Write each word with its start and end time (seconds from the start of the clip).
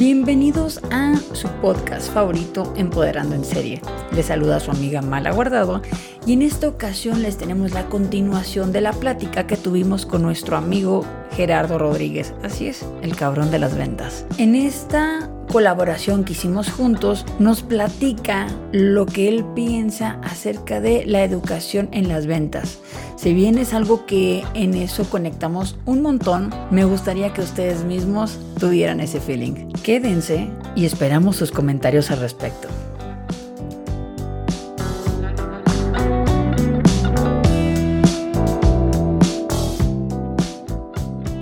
Bienvenidos 0.00 0.80
a 0.90 1.14
su 1.34 1.46
podcast 1.60 2.10
favorito 2.10 2.72
Empoderando 2.74 3.34
en 3.34 3.44
Serie. 3.44 3.82
Les 4.12 4.24
saluda 4.24 4.58
su 4.58 4.70
amiga 4.70 5.02
Mala 5.02 5.30
Guardado 5.30 5.82
y 6.24 6.32
en 6.32 6.40
esta 6.40 6.68
ocasión 6.68 7.20
les 7.20 7.36
tenemos 7.36 7.72
la 7.72 7.84
continuación 7.90 8.72
de 8.72 8.80
la 8.80 8.94
plática 8.94 9.46
que 9.46 9.58
tuvimos 9.58 10.06
con 10.06 10.22
nuestro 10.22 10.56
amigo 10.56 11.04
Gerardo 11.32 11.78
Rodríguez. 11.78 12.32
Así 12.42 12.68
es, 12.68 12.82
el 13.02 13.14
cabrón 13.14 13.50
de 13.50 13.58
las 13.58 13.76
ventas. 13.76 14.24
En 14.38 14.54
esta 14.54 15.30
colaboración 15.50 16.24
que 16.24 16.32
hicimos 16.32 16.70
juntos, 16.70 17.26
nos 17.38 17.62
platica 17.62 18.46
lo 18.72 19.06
que 19.06 19.28
él 19.28 19.44
piensa 19.54 20.18
acerca 20.22 20.80
de 20.80 21.04
la 21.06 21.24
educación 21.24 21.88
en 21.92 22.08
las 22.08 22.26
ventas. 22.26 22.78
Si 23.16 23.34
bien 23.34 23.58
es 23.58 23.74
algo 23.74 24.06
que 24.06 24.44
en 24.54 24.74
eso 24.74 25.04
conectamos 25.10 25.76
un 25.84 26.02
montón, 26.02 26.50
me 26.70 26.84
gustaría 26.84 27.32
que 27.32 27.42
ustedes 27.42 27.84
mismos 27.84 28.38
tuvieran 28.58 29.00
ese 29.00 29.20
feeling. 29.20 29.72
Quédense 29.82 30.48
y 30.74 30.86
esperamos 30.86 31.36
sus 31.36 31.50
comentarios 31.50 32.10
al 32.10 32.20
respecto. 32.20 32.68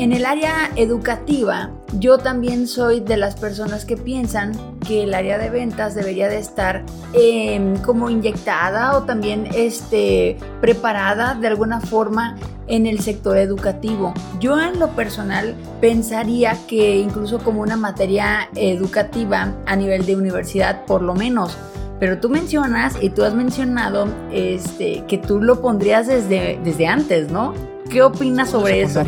En 0.08 0.14
el 0.14 0.24
área 0.24 0.70
educativa, 0.76 1.70
yo 1.98 2.16
también 2.16 2.66
soy 2.66 3.00
de 3.00 3.18
las 3.18 3.36
personas 3.36 3.84
que 3.84 3.98
piensan 3.98 4.52
que 4.80 5.02
el 5.02 5.12
área 5.12 5.36
de 5.36 5.50
ventas 5.50 5.94
debería 5.94 6.28
de 6.28 6.38
estar 6.38 6.82
em, 7.12 7.76
como 7.82 8.08
inyectada 8.08 8.96
o 8.96 9.02
también 9.02 9.46
este, 9.54 10.38
preparada 10.62 11.34
de 11.34 11.48
alguna 11.48 11.82
forma 11.82 12.38
en 12.68 12.86
el 12.86 13.00
sector 13.00 13.36
educativo. 13.36 14.14
Yo 14.40 14.58
en 14.58 14.78
lo 14.78 14.88
personal 14.92 15.54
pensaría 15.82 16.56
que 16.66 16.96
incluso 16.96 17.40
como 17.40 17.60
una 17.60 17.76
materia 17.76 18.48
educativa 18.54 19.52
a 19.66 19.76
nivel 19.76 20.06
de 20.06 20.16
universidad 20.16 20.86
por 20.86 21.02
lo 21.02 21.14
menos. 21.14 21.58
Pero 22.00 22.18
tú 22.18 22.30
mencionas 22.30 22.94
y 22.98 23.10
tú 23.10 23.24
has 23.24 23.34
mencionado 23.34 24.08
este, 24.32 25.04
que 25.06 25.18
tú 25.18 25.42
lo 25.42 25.60
pondrías 25.60 26.06
desde, 26.06 26.58
desde 26.64 26.86
antes, 26.86 27.30
¿no? 27.30 27.52
¿Qué 27.90 28.02
opinas 28.02 28.48
sobre 28.48 28.80
eso? 28.80 29.02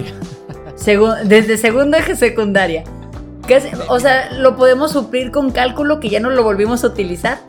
Desde 1.25 1.57
segundo 1.57 1.97
eje 1.97 2.17
secundaria. 2.17 2.85
o 3.89 4.01
sea, 4.01 4.33
lo 4.33 4.57
podemos 4.57 4.93
suplir 4.93 5.31
con 5.31 5.51
cálculo 5.51 6.01
que 6.01 6.09
ya 6.09 6.21
no 6.21 6.31
lo 6.31 6.43
volvimos 6.43 6.85
a 6.85 6.89
utilizar. 6.89 7.41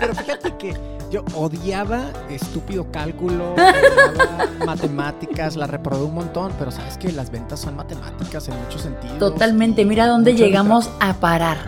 Pero 0.00 0.14
fíjate 0.14 0.54
que 0.56 0.74
yo 1.10 1.24
odiaba 1.34 2.00
estúpido 2.28 2.90
cálculo, 2.90 3.52
odiaba 3.52 4.48
matemáticas, 4.64 5.56
la 5.56 5.66
reprobé 5.66 6.04
un 6.04 6.14
montón, 6.14 6.52
pero 6.58 6.70
sabes 6.70 6.96
que 6.98 7.12
las 7.12 7.30
ventas 7.30 7.60
son 7.60 7.76
matemáticas 7.76 8.48
en 8.48 8.60
muchos 8.62 8.82
sentidos. 8.82 9.18
Totalmente, 9.18 9.84
mira 9.84 10.06
dónde 10.06 10.34
llegamos 10.34 10.90
a 11.00 11.14
parar. 11.14 11.58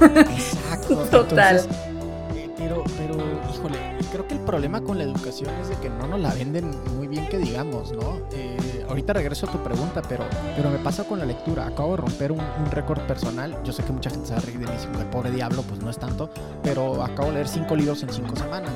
Exacto. 0.00 0.96
Total. 1.10 1.56
Eh, 2.34 2.50
pero, 2.56 2.84
pero, 2.96 3.16
híjole, 3.52 3.78
creo 4.12 4.26
que 4.26 4.34
el 4.34 4.40
problema 4.40 4.80
con 4.80 4.98
la 4.98 5.04
educación 5.04 5.50
es 5.60 5.70
de 5.70 5.76
que 5.76 5.88
no 5.88 6.06
nos 6.06 6.20
la 6.20 6.32
venden 6.34 6.70
muy 6.96 7.08
bien 7.08 7.26
que 7.28 7.38
digamos, 7.38 7.92
¿no? 7.92 8.20
Eh, 8.32 8.56
ahorita 8.88 9.12
regreso 9.12 9.46
a 9.46 9.52
tu 9.52 9.58
pregunta, 9.58 10.02
pero, 10.08 10.24
pero 10.56 10.70
me 10.70 10.78
pasa 10.78 11.04
con 11.04 11.18
la 11.18 11.24
lectura. 11.24 11.66
Acabo 11.66 11.92
de 11.92 11.96
romper 11.98 12.32
un, 12.32 12.40
récord 12.70 13.00
personal. 13.02 13.56
Yo 13.64 13.72
sé 13.72 13.82
que 13.82 13.92
mucha 13.92 14.10
gente 14.10 14.26
se 14.26 14.34
va 14.34 14.38
a 14.38 14.42
reír 14.42 14.58
de 14.58 14.66
mí, 14.66 14.72
el 14.98 15.06
pobre 15.06 15.30
diablo, 15.30 15.62
pues 15.62 15.80
no 15.80 15.90
es 15.90 15.98
tanto, 15.98 16.30
pero 16.62 17.02
acabo 17.02 17.28
de 17.28 17.34
leer 17.34 17.48
cinco 17.48 17.76
libros 17.76 18.02
en 18.02 18.12
cinco 18.12 18.36
semanas. 18.36 18.72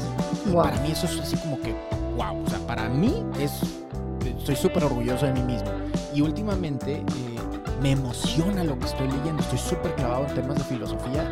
Para 0.52 0.78
mí 0.80 0.92
eso 0.92 1.06
es 1.06 1.20
así 1.20 1.36
como 1.36 1.60
que, 1.60 1.74
wow, 2.16 2.42
o 2.44 2.48
sea, 2.48 2.58
para 2.66 2.88
mí 2.88 3.24
es, 3.38 3.52
estoy 4.24 4.56
súper 4.56 4.84
orgulloso 4.84 5.26
de 5.26 5.32
mí 5.32 5.42
mismo. 5.42 5.70
Y 6.14 6.20
últimamente 6.20 6.96
eh, 6.96 7.04
me 7.82 7.92
emociona 7.92 8.64
lo 8.64 8.78
que 8.78 8.86
estoy 8.86 9.08
leyendo, 9.08 9.42
estoy 9.42 9.58
súper 9.58 9.94
clavado 9.94 10.26
en 10.26 10.34
temas 10.34 10.58
de 10.58 10.64
filosofía 10.64 11.30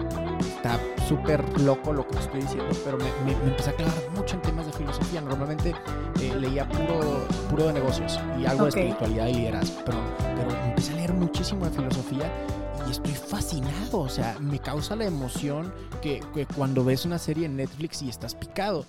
está 0.62 0.78
súper 1.08 1.42
loco 1.60 1.92
lo 1.92 2.06
que 2.06 2.16
te 2.16 2.20
estoy 2.20 2.40
diciendo, 2.42 2.68
pero 2.84 2.98
me, 2.98 3.04
me, 3.24 3.32
empecé 3.48 3.70
a 3.70 3.76
clavar 3.76 4.10
mucho 4.14 4.36
en 4.36 4.42
temas 4.42 4.66
de 4.66 4.72
filosofía. 4.72 5.22
Normalmente 5.22 5.74
eh, 6.20 6.34
leía 6.38 6.68
puro, 6.68 7.26
puro 7.48 7.68
de 7.68 7.72
negocios 7.72 8.20
y 8.38 8.44
algo 8.44 8.64
de 8.64 8.68
espiritualidad 8.68 9.28
y 9.28 9.34
liderazgo, 9.34 9.80
pero, 9.86 9.98
pero 10.36 10.64
empecé 10.66 10.92
a 10.92 10.96
leer 10.96 11.14
muchísimo 11.14 11.64
de 11.64 11.70
filosofía 11.70 12.30
y 12.86 12.90
estoy 12.90 13.12
fascinado. 13.12 14.00
O 14.00 14.08
sea, 14.10 14.38
me 14.38 14.58
causa 14.58 14.96
la 14.96 15.06
emoción 15.06 15.72
que, 16.02 16.20
que 16.34 16.44
cuando 16.44 16.84
ves 16.84 17.06
una 17.06 17.18
serie 17.18 17.46
en 17.46 17.56
Netflix 17.56 18.02
y 18.02 18.10
estás 18.10 18.34
picado. 18.34 18.84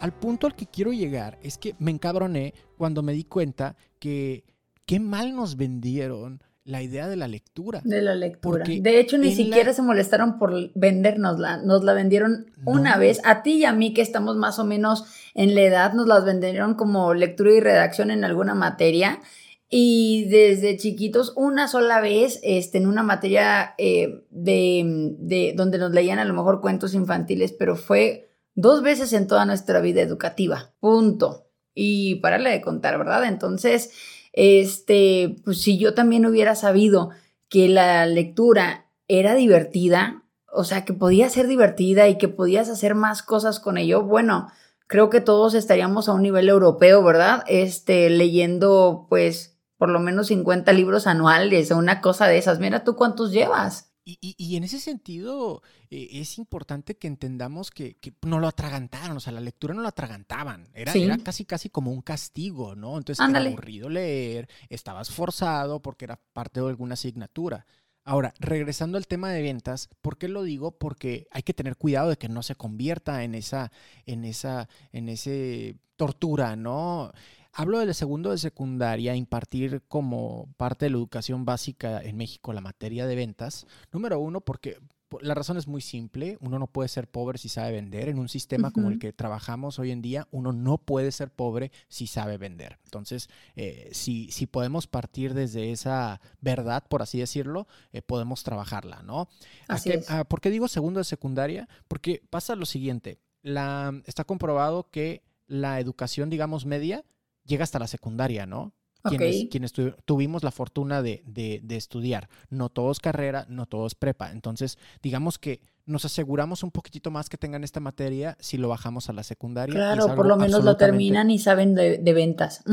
Al 0.00 0.12
punto 0.12 0.46
al 0.46 0.54
que 0.54 0.66
quiero 0.66 0.92
llegar 0.92 1.38
es 1.42 1.56
que 1.56 1.74
me 1.78 1.90
encabroné 1.90 2.52
cuando 2.76 3.02
me 3.02 3.14
di 3.14 3.24
cuenta 3.24 3.76
que 3.98 4.44
qué 4.84 5.00
mal 5.00 5.34
nos 5.34 5.56
vendieron 5.56 6.42
la 6.64 6.82
idea 6.82 7.08
de 7.08 7.16
la 7.16 7.28
lectura. 7.28 7.82
De 7.84 8.00
la 8.00 8.14
lectura. 8.14 8.64
de 8.66 9.00
hecho, 9.00 9.18
ni 9.18 9.34
siquiera 9.34 9.74
se 9.74 9.82
molestaron 9.82 10.38
por 10.38 10.70
vendernosla. 10.74 11.58
Nos 11.58 11.84
la 11.84 11.92
vendieron 11.92 12.46
una 12.64 12.96
vez. 12.96 13.20
A 13.24 13.42
ti 13.42 13.56
y 13.56 13.64
a 13.66 13.72
mí, 13.72 13.92
que 13.92 14.00
estamos 14.00 14.36
más 14.36 14.58
o 14.58 14.64
menos 14.64 15.04
en 15.34 15.54
la 15.54 15.62
edad, 15.62 15.92
nos 15.92 16.06
las 16.06 16.24
vendieron 16.24 16.74
como 16.74 17.12
lectura 17.12 17.52
y 17.52 17.60
redacción 17.60 18.10
en 18.10 18.24
alguna 18.24 18.54
materia. 18.54 19.20
Y 19.68 20.26
desde 20.30 20.78
chiquitos, 20.78 21.34
una 21.36 21.68
sola 21.68 22.00
vez, 22.00 22.40
este, 22.42 22.78
en 22.78 22.86
una 22.86 23.02
materia 23.02 23.74
eh, 23.76 24.24
de, 24.30 25.16
de, 25.18 25.52
donde 25.54 25.78
nos 25.78 25.92
leían 25.92 26.18
a 26.18 26.24
lo 26.24 26.32
mejor 26.32 26.62
cuentos 26.62 26.94
infantiles, 26.94 27.52
pero 27.52 27.76
fue 27.76 28.30
dos 28.54 28.82
veces 28.82 29.12
en 29.12 29.26
toda 29.26 29.44
nuestra 29.44 29.80
vida 29.80 30.00
educativa. 30.00 30.72
Punto. 30.80 31.50
Y 31.74 32.16
pararle 32.16 32.50
de 32.50 32.60
contar, 32.62 32.96
¿verdad? 32.96 33.24
Entonces, 33.24 33.90
este, 34.34 35.36
pues 35.44 35.62
si 35.62 35.78
yo 35.78 35.94
también 35.94 36.26
hubiera 36.26 36.56
sabido 36.56 37.10
que 37.48 37.68
la 37.68 38.04
lectura 38.06 38.86
era 39.06 39.34
divertida, 39.34 40.24
o 40.52 40.64
sea, 40.64 40.84
que 40.84 40.92
podía 40.92 41.30
ser 41.30 41.46
divertida 41.46 42.08
y 42.08 42.18
que 42.18 42.28
podías 42.28 42.68
hacer 42.68 42.94
más 42.94 43.22
cosas 43.22 43.60
con 43.60 43.78
ello, 43.78 44.02
bueno, 44.02 44.48
creo 44.86 45.08
que 45.08 45.20
todos 45.20 45.54
estaríamos 45.54 46.08
a 46.08 46.12
un 46.12 46.22
nivel 46.22 46.48
europeo, 46.48 47.02
¿verdad? 47.02 47.44
Este, 47.46 48.10
leyendo, 48.10 49.06
pues, 49.08 49.56
por 49.78 49.88
lo 49.88 50.00
menos 50.00 50.28
50 50.28 50.72
libros 50.72 51.06
anuales 51.06 51.70
o 51.70 51.78
una 51.78 52.00
cosa 52.00 52.26
de 52.26 52.38
esas. 52.38 52.58
Mira 52.58 52.84
tú 52.84 52.96
cuántos 52.96 53.32
llevas. 53.32 53.93
Y, 54.06 54.56
en 54.56 54.64
ese 54.64 54.80
sentido 54.80 55.62
eh, 55.90 56.08
es 56.12 56.36
importante 56.36 56.96
que 56.96 57.06
entendamos 57.06 57.70
que, 57.70 57.96
no 58.22 58.38
lo 58.38 58.48
atragantaron, 58.48 59.16
o 59.16 59.20
sea, 59.20 59.32
la 59.32 59.40
lectura 59.40 59.72
no 59.72 59.80
lo 59.80 59.88
atragantaban, 59.88 60.68
era, 60.74 60.92
era 60.92 61.16
casi 61.18 61.46
casi 61.46 61.70
como 61.70 61.90
un 61.90 62.02
castigo, 62.02 62.76
¿no? 62.76 62.98
Entonces 62.98 63.26
era 63.26 63.40
aburrido 63.40 63.88
leer, 63.88 64.48
estabas 64.68 65.10
forzado 65.10 65.80
porque 65.80 66.04
era 66.04 66.20
parte 66.34 66.60
de 66.60 66.68
alguna 66.68 66.94
asignatura. 66.94 67.64
Ahora, 68.04 68.34
regresando 68.38 68.98
al 68.98 69.06
tema 69.06 69.30
de 69.30 69.40
ventas, 69.40 69.88
¿por 70.02 70.18
qué 70.18 70.28
lo 70.28 70.42
digo? 70.42 70.72
Porque 70.72 71.26
hay 71.30 71.42
que 71.42 71.54
tener 71.54 71.76
cuidado 71.76 72.10
de 72.10 72.18
que 72.18 72.28
no 72.28 72.42
se 72.42 72.54
convierta 72.54 73.24
en 73.24 73.34
esa, 73.34 73.72
en 74.04 74.26
esa, 74.26 74.68
en 74.92 75.08
ese 75.08 75.78
tortura, 75.96 76.56
¿no? 76.56 77.12
Hablo 77.56 77.78
del 77.78 77.94
segundo 77.94 78.32
de 78.32 78.38
secundaria, 78.38 79.14
impartir 79.14 79.82
como 79.86 80.52
parte 80.56 80.86
de 80.86 80.90
la 80.90 80.96
educación 80.96 81.44
básica 81.44 82.02
en 82.02 82.16
México 82.16 82.52
la 82.52 82.60
materia 82.60 83.06
de 83.06 83.14
ventas. 83.14 83.66
Número 83.92 84.18
uno, 84.18 84.40
porque 84.40 84.78
la 85.20 85.34
razón 85.34 85.56
es 85.56 85.68
muy 85.68 85.80
simple. 85.80 86.36
Uno 86.40 86.58
no 86.58 86.66
puede 86.66 86.88
ser 86.88 87.08
pobre 87.08 87.38
si 87.38 87.48
sabe 87.48 87.70
vender. 87.70 88.08
En 88.08 88.18
un 88.18 88.28
sistema 88.28 88.72
como 88.72 88.88
el 88.88 88.98
que 88.98 89.12
trabajamos 89.12 89.78
hoy 89.78 89.92
en 89.92 90.02
día, 90.02 90.26
uno 90.32 90.52
no 90.52 90.78
puede 90.78 91.12
ser 91.12 91.30
pobre 91.30 91.70
si 91.86 92.08
sabe 92.08 92.38
vender. 92.38 92.78
Entonces, 92.86 93.28
eh, 93.54 93.88
si, 93.92 94.32
si, 94.32 94.46
podemos 94.46 94.88
partir 94.88 95.32
desde 95.32 95.70
esa 95.70 96.20
verdad, 96.40 96.84
por 96.88 97.02
así 97.02 97.18
decirlo, 97.18 97.68
eh, 97.92 98.02
podemos 98.02 98.42
trabajarla, 98.42 99.02
¿no? 99.02 99.28
Así 99.68 99.92
ah, 100.08 100.24
¿Por 100.24 100.40
qué 100.40 100.50
digo 100.50 100.66
segundo 100.66 100.98
de 100.98 101.04
secundaria? 101.04 101.68
Porque 101.86 102.20
pasa 102.30 102.56
lo 102.56 102.66
siguiente. 102.66 103.20
La, 103.42 103.92
está 104.06 104.24
comprobado 104.24 104.90
que 104.90 105.22
la 105.46 105.78
educación, 105.78 106.30
digamos, 106.30 106.66
media, 106.66 107.04
llega 107.44 107.64
hasta 107.64 107.78
la 107.78 107.86
secundaria, 107.86 108.46
¿no? 108.46 108.72
Quienes, 109.02 109.72
tuvimos 110.06 110.42
la 110.44 110.50
fortuna 110.50 111.02
de, 111.02 111.62
estudiar. 111.68 112.28
No 112.48 112.70
todos 112.70 113.00
carrera, 113.00 113.44
no 113.48 113.66
todos 113.66 113.94
prepa. 113.94 114.30
Entonces, 114.30 114.78
digamos 115.02 115.38
que 115.38 115.60
nos 115.84 116.06
aseguramos 116.06 116.62
un 116.62 116.70
poquitito 116.70 117.10
más 117.10 117.28
que 117.28 117.36
tengan 117.36 117.62
esta 117.64 117.80
materia 117.80 118.38
si 118.40 118.56
lo 118.56 118.68
bajamos 118.68 119.10
a 119.10 119.12
la 119.12 119.22
secundaria. 119.22 119.74
Claro, 119.74 120.14
por 120.14 120.26
lo 120.26 120.38
menos 120.38 120.64
lo 120.64 120.78
terminan 120.78 121.30
y 121.30 121.38
saben 121.38 121.74
de, 121.74 122.12
ventas. 122.14 122.64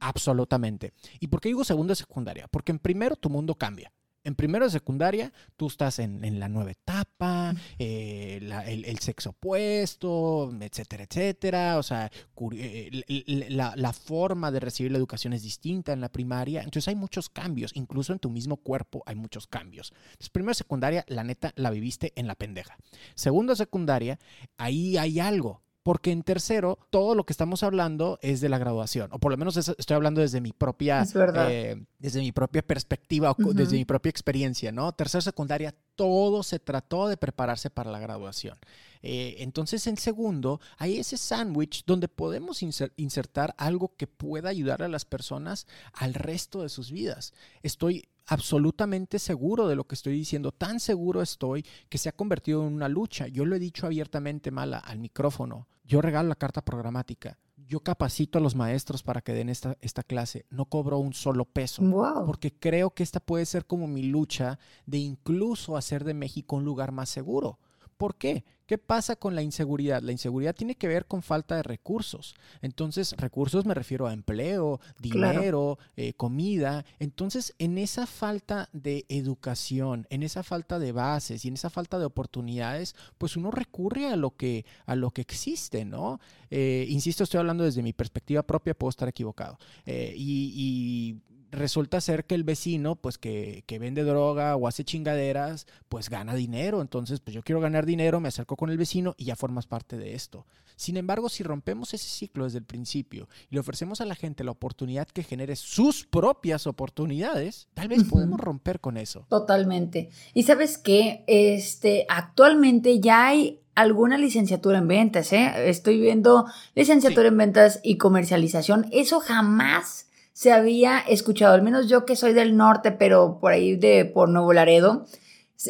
Absolutamente. 0.00 0.94
¿Y 1.20 1.26
por 1.26 1.40
qué 1.40 1.50
digo 1.50 1.64
segundo 1.64 1.92
de 1.92 1.96
secundaria? 1.96 2.48
Porque 2.50 2.72
en 2.72 2.78
primero 2.78 3.16
tu 3.16 3.28
mundo 3.28 3.54
cambia 3.54 3.92
en 4.24 4.34
primero 4.34 4.64
de 4.64 4.70
secundaria, 4.70 5.32
tú 5.56 5.66
estás 5.66 5.98
en, 5.98 6.40
la 6.40 6.48
nueva 6.48 6.70
etapa, 6.70 7.54
eh, 7.78 8.40
el, 8.66 8.98
sexo 8.98 9.30
opuesto, 9.30 10.52
etcétera, 10.60 11.04
etcétera. 11.04 11.78
O 11.78 11.82
sea, 11.82 12.10
eh, 12.52 13.04
la, 13.50 13.92
forma 13.92 14.50
de 14.50 14.60
recibir 14.60 14.90
la 14.90 14.98
educación 14.98 15.34
es 15.34 15.42
distinta 15.42 15.92
en 15.92 16.00
la 16.00 16.08
primaria. 16.08 16.62
Entonces 16.62 16.88
hay 16.88 16.96
muchos 16.96 17.28
cambios. 17.28 17.72
Incluso 17.74 18.12
en 18.12 18.18
tu 18.18 18.30
mismo 18.30 18.56
cuerpo 18.56 19.02
hay 19.06 19.14
muchos 19.14 19.46
cambios. 19.46 19.92
Entonces, 20.12 20.30
primero 20.30 20.50
de 20.50 20.54
secundaria, 20.54 21.04
la 21.08 21.22
neta, 21.22 21.52
la 21.56 21.70
viviste 21.70 22.12
en 22.16 22.26
la 22.26 22.34
pendeja. 22.34 22.76
Segundo 23.14 23.52
de 23.52 23.56
secundaria, 23.56 24.18
ahí 24.56 24.96
hay 24.96 25.20
algo 25.20 25.63
porque 25.84 26.10
en 26.10 26.22
tercero 26.22 26.78
todo 26.88 27.14
lo 27.14 27.24
que 27.24 27.34
estamos 27.34 27.62
hablando 27.62 28.18
es 28.22 28.40
de 28.40 28.48
la 28.48 28.56
graduación, 28.56 29.10
o 29.12 29.18
por 29.18 29.30
lo 29.30 29.36
menos 29.36 29.56
estoy 29.56 29.94
hablando 29.94 30.22
desde 30.22 30.40
mi 30.40 30.52
propia, 30.52 31.04
eh, 31.48 31.84
desde 31.98 32.20
mi 32.20 32.32
propia 32.32 32.62
perspectiva 32.62 33.32
o 33.32 33.52
desde 33.52 33.76
mi 33.76 33.84
propia 33.84 34.08
experiencia, 34.08 34.72
¿no? 34.72 34.92
Tercero 34.92 35.20
secundaria, 35.20 35.74
todo 35.94 36.42
se 36.42 36.58
trató 36.58 37.06
de 37.06 37.18
prepararse 37.18 37.68
para 37.68 37.92
la 37.92 37.98
graduación. 38.00 38.58
Eh, 39.02 39.36
entonces, 39.40 39.86
en 39.86 39.98
segundo, 39.98 40.58
hay 40.78 40.96
ese 40.96 41.18
sándwich 41.18 41.84
donde 41.84 42.08
podemos 42.08 42.62
insertar 42.62 43.54
algo 43.58 43.92
que 43.98 44.06
pueda 44.06 44.48
ayudar 44.48 44.82
a 44.82 44.88
las 44.88 45.04
personas 45.04 45.66
al 45.92 46.14
resto 46.14 46.62
de 46.62 46.70
sus 46.70 46.90
vidas. 46.90 47.34
Estoy 47.62 48.08
absolutamente 48.26 49.18
seguro 49.18 49.68
de 49.68 49.76
lo 49.76 49.84
que 49.84 49.94
estoy 49.94 50.14
diciendo, 50.14 50.52
tan 50.52 50.80
seguro 50.80 51.22
estoy 51.22 51.64
que 51.88 51.98
se 51.98 52.08
ha 52.08 52.12
convertido 52.12 52.66
en 52.66 52.72
una 52.74 52.88
lucha. 52.88 53.28
Yo 53.28 53.44
lo 53.44 53.56
he 53.56 53.58
dicho 53.58 53.86
abiertamente, 53.86 54.50
Mala, 54.50 54.78
al 54.78 54.98
micrófono. 54.98 55.66
Yo 55.84 56.00
regalo 56.00 56.28
la 56.28 56.34
carta 56.34 56.64
programática. 56.64 57.38
Yo 57.66 57.80
capacito 57.80 58.38
a 58.38 58.40
los 58.40 58.54
maestros 58.54 59.02
para 59.02 59.20
que 59.20 59.32
den 59.32 59.48
esta, 59.48 59.76
esta 59.80 60.02
clase. 60.02 60.44
No 60.50 60.66
cobro 60.66 60.98
un 60.98 61.14
solo 61.14 61.44
peso. 61.44 61.82
Porque 62.26 62.52
creo 62.52 62.90
que 62.90 63.02
esta 63.02 63.20
puede 63.20 63.46
ser 63.46 63.66
como 63.66 63.86
mi 63.86 64.02
lucha 64.02 64.58
de 64.86 64.98
incluso 64.98 65.76
hacer 65.76 66.04
de 66.04 66.14
México 66.14 66.56
un 66.56 66.64
lugar 66.64 66.92
más 66.92 67.08
seguro. 67.08 67.58
¿Por 67.96 68.16
qué? 68.16 68.44
¿Qué 68.66 68.78
pasa 68.78 69.14
con 69.16 69.34
la 69.34 69.42
inseguridad? 69.42 70.00
La 70.00 70.12
inseguridad 70.12 70.54
tiene 70.54 70.74
que 70.74 70.88
ver 70.88 71.04
con 71.04 71.22
falta 71.22 71.56
de 71.56 71.62
recursos. 71.62 72.34
Entonces, 72.62 73.14
recursos 73.18 73.66
me 73.66 73.74
refiero 73.74 74.06
a 74.06 74.14
empleo, 74.14 74.80
dinero, 74.98 75.78
eh, 75.96 76.14
comida. 76.14 76.86
Entonces, 76.98 77.54
en 77.58 77.76
esa 77.76 78.06
falta 78.06 78.70
de 78.72 79.04
educación, 79.08 80.06
en 80.08 80.22
esa 80.22 80.42
falta 80.42 80.78
de 80.78 80.92
bases 80.92 81.44
y 81.44 81.48
en 81.48 81.54
esa 81.54 81.68
falta 81.68 81.98
de 81.98 82.06
oportunidades, 82.06 82.96
pues 83.18 83.36
uno 83.36 83.50
recurre 83.50 84.06
a 84.06 84.16
lo 84.16 84.30
que, 84.30 84.64
a 84.86 84.96
lo 84.96 85.10
que 85.10 85.20
existe, 85.20 85.84
¿no? 85.84 86.18
Eh, 86.50 86.86
insisto, 86.88 87.24
estoy 87.24 87.40
hablando 87.40 87.64
desde 87.64 87.82
mi 87.82 87.92
perspectiva 87.92 88.42
propia, 88.42 88.72
puedo 88.72 88.90
estar 88.90 89.08
equivocado. 89.08 89.58
Eh, 89.84 90.14
y 90.16 91.20
resulta 91.54 92.00
ser 92.00 92.24
que 92.24 92.34
el 92.34 92.44
vecino, 92.44 92.96
pues 92.96 93.18
que, 93.18 93.64
vende 93.80 94.04
droga 94.04 94.56
o 94.56 94.68
hace 94.68 94.84
chingaderas, 94.84 95.66
pues 95.88 96.08
gana 96.08 96.34
dinero. 96.34 96.80
Entonces, 96.80 97.20
pues 97.20 97.34
yo 97.34 97.42
quiero 97.42 97.60
ganar 97.60 97.86
dinero, 97.86 98.20
me 98.20 98.28
acerco 98.28 98.56
con 98.56 98.70
el 98.70 98.78
vecino 98.78 99.14
y 99.16 99.24
ya 99.24 99.36
formas 99.36 99.66
parte 99.66 99.96
de 99.96 100.14
esto. 100.14 100.46
Sin 100.76 100.96
embargo, 100.96 101.28
si 101.28 101.42
rompemos 101.42 101.94
ese 101.94 102.08
ciclo 102.08 102.44
desde 102.44 102.58
el 102.58 102.64
principio 102.64 103.28
y 103.48 103.54
le 103.54 103.60
ofrecemos 103.60 104.00
a 104.00 104.04
la 104.04 104.14
gente 104.14 104.42
la 104.42 104.50
oportunidad 104.50 105.06
que 105.06 105.22
genere 105.22 105.56
sus 105.56 106.04
propias 106.04 106.66
oportunidades, 106.66 107.68
tal 107.74 107.88
vez 107.88 108.04
podemos 108.04 108.40
romper 108.40 108.80
con 108.80 108.96
eso. 108.96 109.26
Totalmente. 109.28 110.10
Y 110.32 110.42
sabes 110.42 110.78
qué, 110.78 111.24
este, 111.26 112.06
actualmente 112.08 112.98
ya 113.00 113.26
hay 113.28 113.60
alguna 113.74 114.18
licenciatura 114.18 114.78
en 114.78 114.88
ventas, 114.88 115.32
¿eh? 115.32 115.68
Estoy 115.68 116.00
viendo 116.00 116.46
licenciatura 116.74 117.28
en 117.28 117.36
ventas 117.36 117.80
y 117.82 117.96
comercialización. 117.96 118.86
Eso 118.90 119.20
jamás 119.20 120.08
se 120.34 120.52
había 120.52 120.98
escuchado, 120.98 121.54
al 121.54 121.62
menos 121.62 121.88
yo 121.88 122.04
que 122.04 122.16
soy 122.16 122.32
del 122.32 122.56
norte, 122.56 122.90
pero 122.90 123.38
por 123.40 123.52
ahí 123.52 123.76
de 123.76 124.04
por 124.04 124.28
Nuevo 124.28 124.52
Laredo, 124.52 125.06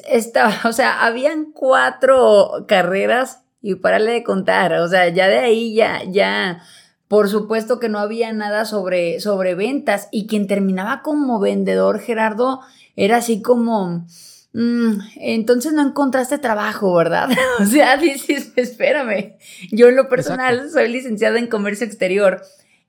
estaba, 0.09 0.55
o 0.65 0.73
sea, 0.73 1.05
habían 1.05 1.53
cuatro 1.53 2.65
carreras 2.67 3.43
y 3.61 3.77
pararle 3.77 4.13
de 4.13 4.25
contar, 4.25 4.73
o 4.75 4.89
sea, 4.89 5.09
ya 5.11 5.29
de 5.29 5.39
ahí 5.39 5.75
ya, 5.75 6.03
ya, 6.05 6.63
por 7.09 7.29
supuesto 7.29 7.79
que 7.79 7.91
no 7.91 7.99
había 7.99 8.33
nada 8.33 8.65
sobre, 8.65 9.21
sobre 9.21 9.55
ventas 9.55 10.09
y 10.11 10.27
quien 10.27 10.47
terminaba 10.47 11.03
como 11.03 11.39
vendedor, 11.41 12.01
Gerardo, 12.01 12.61
era 12.97 13.19
así 13.19 13.43
como, 13.43 14.07
mm, 14.55 14.93
entonces 15.17 15.75
no 15.75 15.83
encontraste 15.83 16.39
trabajo, 16.39 16.95
¿verdad? 16.95 17.29
o 17.61 17.67
sea, 17.67 17.99
dices, 17.99 18.51
espérame, 18.57 19.35
yo 19.73 19.89
en 19.89 19.97
lo 19.97 20.09
personal 20.09 20.71
soy 20.71 20.89
licenciada 20.89 21.39
en 21.39 21.49
comercio 21.49 21.87
exterior 21.87 22.43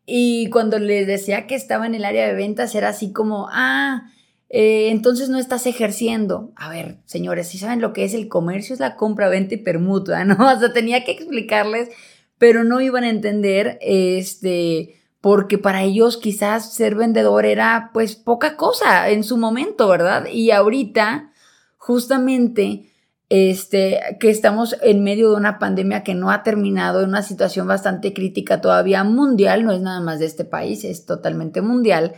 y 0.06 0.50
cuando 0.50 0.78
les 0.80 1.08
decía 1.08 1.48
que 1.48 1.56
estaba 1.56 1.86
en 1.88 1.96
el 1.96 2.06
área 2.06 2.28
de 2.28 2.36
ventas, 2.36 2.76
era 2.76 2.90
así 2.90 3.12
como, 3.12 3.48
ah, 3.52 4.12
eh, 4.50 4.90
entonces 4.92 5.30
no 5.30 5.40
estás 5.40 5.66
ejerciendo. 5.66 6.52
A 6.56 6.70
ver, 6.70 7.00
señores, 7.06 7.48
si 7.48 7.58
saben 7.58 7.82
lo 7.82 7.94
que 7.94 8.04
es 8.04 8.14
el 8.14 8.28
comercio, 8.28 8.74
es 8.74 8.80
la 8.80 8.96
compra, 8.96 9.30
venta 9.30 9.56
y 9.56 9.58
permuta, 9.58 10.24
¿no? 10.26 10.36
O 10.36 10.60
sea, 10.60 10.74
tenía 10.74 11.04
que 11.04 11.12
explicarles, 11.12 11.90
pero 12.38 12.64
no 12.64 12.82
iban 12.82 13.04
a 13.04 13.10
entender, 13.10 13.80
este, 13.82 15.02
porque 15.22 15.58
para 15.58 15.84
ellos 15.84 16.18
quizás 16.18 16.74
ser 16.74 16.96
vendedor 16.96 17.46
era 17.46 17.90
pues 17.94 18.16
poca 18.16 18.56
cosa 18.58 19.10
en 19.10 19.24
su 19.24 19.38
momento, 19.38 19.88
¿verdad? 19.88 20.28
Y 20.32 20.52
ahorita, 20.52 21.32
justamente, 21.78 22.92
este, 23.36 24.00
que 24.22 24.30
estamos 24.30 24.78
en 24.82 25.04
medio 25.04 25.30
de 25.32 25.36
una 25.36 25.60
pandemia 25.60 26.04
que 26.04 26.16
no 26.16 26.32
ha 26.32 26.42
terminado, 26.42 27.02
en 27.02 27.10
una 27.10 27.22
situación 27.22 27.68
bastante 27.68 28.14
crítica 28.14 28.62
todavía 28.62 29.04
mundial, 29.04 29.66
no 29.66 29.74
es 29.74 29.82
nada 29.82 30.00
más 30.00 30.20
de 30.20 30.26
este 30.26 30.46
país, 30.46 30.86
es 30.86 31.06
totalmente 31.06 31.62
mundial. 31.62 32.14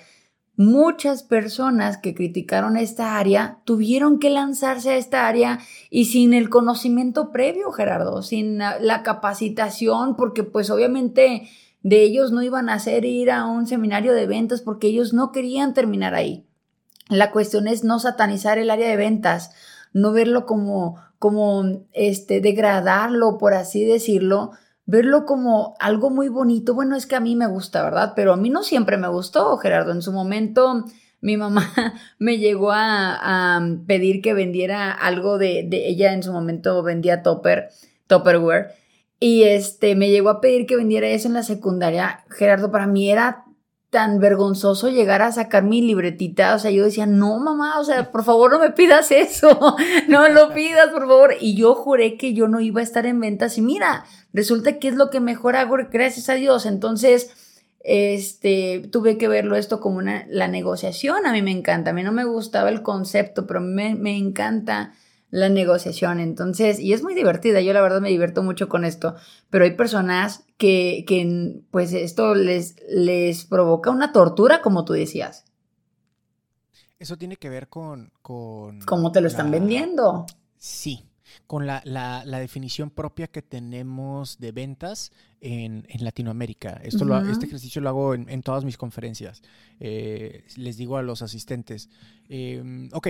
Muchas 0.58 1.24
personas 1.24 1.98
que 1.98 2.14
criticaron 2.14 2.78
esta 2.78 3.18
área 3.18 3.62
tuvieron 3.64 4.20
que 4.20 4.30
lanzarse 4.30 4.92
a 4.92 4.98
esta 4.98 5.28
área 5.28 5.60
y 5.90 6.06
sin 6.06 6.36
el 6.36 6.50
conocimiento 6.50 7.32
previo, 7.32 7.72
Gerardo, 7.72 8.22
sin 8.22 8.60
la 8.60 9.02
capacitación, 9.02 10.16
porque 10.16 10.44
pues 10.44 10.70
obviamente 10.70 11.50
de 11.82 12.04
ellos 12.04 12.32
no 12.32 12.44
iban 12.44 12.70
a 12.70 12.76
hacer 12.76 13.06
ir 13.06 13.32
a 13.32 13.46
un 13.46 13.66
seminario 13.66 14.14
de 14.14 14.28
ventas 14.28 14.62
porque 14.62 14.88
ellos 14.88 15.14
no 15.14 15.32
querían 15.32 15.74
terminar 15.74 16.14
ahí. 16.14 16.46
La 17.10 17.32
cuestión 17.32 17.68
es 17.68 17.84
no 17.84 18.00
satanizar 18.00 18.60
el 18.60 18.70
área 18.70 18.90
de 18.90 18.98
ventas 18.98 19.52
no 19.94 20.12
verlo 20.12 20.46
como, 20.46 20.98
como, 21.20 21.86
este, 21.94 22.42
degradarlo, 22.42 23.38
por 23.38 23.54
así 23.54 23.86
decirlo, 23.86 24.52
verlo 24.86 25.26
como 25.26 25.76
algo 25.80 26.10
muy 26.10 26.30
bonito. 26.30 26.74
Bueno, 26.74 26.96
es 26.96 27.06
que 27.06 27.16
a 27.16 27.20
mí 27.20 27.36
me 27.36 27.48
gusta, 27.48 27.84
¿verdad? 27.84 28.14
Pero 28.16 28.34
a 28.34 28.38
mí 28.38 28.50
no 28.50 28.64
siempre 28.64 28.98
me 28.98 29.08
gustó, 29.08 29.58
Gerardo. 29.58 29.92
En 29.92 30.02
su 30.02 30.12
momento, 30.12 30.86
mi 31.22 31.38
mamá 31.38 31.72
me 32.20 32.38
llegó 32.38 32.72
a, 32.72 33.62
pedir 33.86 34.22
que 34.22 34.34
vendiera 34.34 34.92
algo 34.92 35.38
de, 35.38 35.66
de, 35.68 35.88
ella 35.88 36.14
en 36.14 36.24
su 36.24 36.32
momento 36.32 36.82
vendía 36.84 37.24
topper, 37.24 37.70
topperware. 38.08 38.72
Y 39.20 39.44
este, 39.44 39.96
me 39.96 40.12
llegó 40.12 40.30
a 40.30 40.42
pedir 40.42 40.68
que 40.68 40.76
vendiera 40.76 41.08
eso 41.08 41.28
en 41.28 41.34
la 41.34 41.44
secundaria. 41.44 42.24
Gerardo, 42.30 42.72
para 42.72 42.86
mí 42.86 43.10
era 43.10 43.47
tan 43.90 44.20
vergonzoso 44.20 44.90
llegar 44.90 45.22
a 45.22 45.32
sacar 45.32 45.64
mi 45.64 45.82
libretita, 45.82 46.56
o 46.56 46.60
sea, 46.60 46.72
yo 46.72 46.84
decía, 46.84 47.06
no, 47.06 47.40
mamá, 47.40 47.80
o 47.80 47.84
sea, 47.86 48.12
por 48.12 48.26
favor 48.26 48.52
no 48.52 48.60
me 48.60 48.72
pidas 48.72 49.12
eso, 49.12 49.78
no 50.08 50.28
lo 50.28 50.54
pidas, 50.54 50.90
por 50.90 51.08
favor. 51.08 51.36
Y 51.40 51.56
yo 51.56 51.74
juré 51.74 52.18
que 52.18 52.34
yo 52.34 52.48
no 52.48 52.60
iba 52.60 52.82
a 52.82 52.84
estar 52.84 53.06
en 53.06 53.20
ventas 53.20 53.58
y 53.58 53.62
mira, 53.62 54.06
resulta 54.34 54.80
que 54.80 54.90
es 54.90 54.96
lo 54.96 55.10
que 55.10 55.20
mejor 55.20 55.56
hago, 55.56 55.78
gracias 55.92 56.30
a 56.30 56.34
Dios. 56.34 56.66
Entonces, 56.66 57.32
este, 57.80 58.90
tuve 58.92 59.18
que 59.18 59.30
verlo 59.30 59.56
esto 59.56 59.80
como 59.80 59.98
una, 59.98 60.26
la 60.28 60.50
negociación, 60.50 61.26
a 61.26 61.32
mí 61.32 61.42
me 61.42 61.52
encanta, 61.52 61.92
a 61.92 61.94
mí 61.94 62.04
no 62.04 62.12
me 62.12 62.26
gustaba 62.26 62.70
el 62.70 62.82
concepto, 62.82 63.48
pero 63.48 63.62
me, 63.62 63.96
me 63.96 64.18
encanta 64.18 64.94
la 65.30 65.50
negociación. 65.50 66.20
Entonces, 66.20 66.80
y 66.80 66.94
es 66.94 67.04
muy 67.04 67.14
divertida, 67.14 67.62
yo 67.62 67.74
la 67.74 67.82
verdad 67.82 68.02
me 68.02 68.10
divierto 68.10 68.44
mucho 68.44 68.70
con 68.70 68.86
esto, 68.86 69.16
pero 69.50 69.66
hay 69.66 69.72
personas 69.76 70.46
que, 70.58 71.04
que 71.08 71.62
pues 71.72 71.94
esto 71.94 72.36
les, 72.36 72.76
les 72.90 73.46
provoca 73.46 73.90
una 73.92 74.12
tortura, 74.12 74.62
como 74.62 74.86
tú 74.86 74.94
decías. 74.94 75.46
Eso 77.00 77.18
tiene 77.18 77.38
que 77.38 77.50
ver 77.50 77.68
con... 77.68 78.12
con 78.22 78.80
¿Cómo 78.82 79.12
te 79.12 79.22
lo 79.22 79.28
están 79.28 79.52
vendiendo? 79.52 80.26
Sí, 80.58 81.06
con 81.46 81.68
la, 81.68 81.82
la, 81.86 82.40
definición 82.40 82.90
propia 82.90 83.28
que 83.28 83.44
tenemos 83.44 84.40
de 84.40 84.52
ventas 84.52 85.12
en, 85.40 85.86
en 85.90 86.04
Latinoamérica. 86.04 86.80
Esto 86.84 87.06
este 87.30 87.46
ejercicio 87.46 87.82
lo 87.82 87.90
hago 87.90 88.14
en, 88.16 88.42
todas 88.42 88.66
mis 88.66 88.78
conferencias. 88.78 89.44
Eh, 89.80 90.46
les 90.56 90.78
digo 90.78 90.98
a 90.98 91.04
los 91.04 91.22
asistentes, 91.22 91.90
eh, 92.30 92.90
ok, 92.92 93.10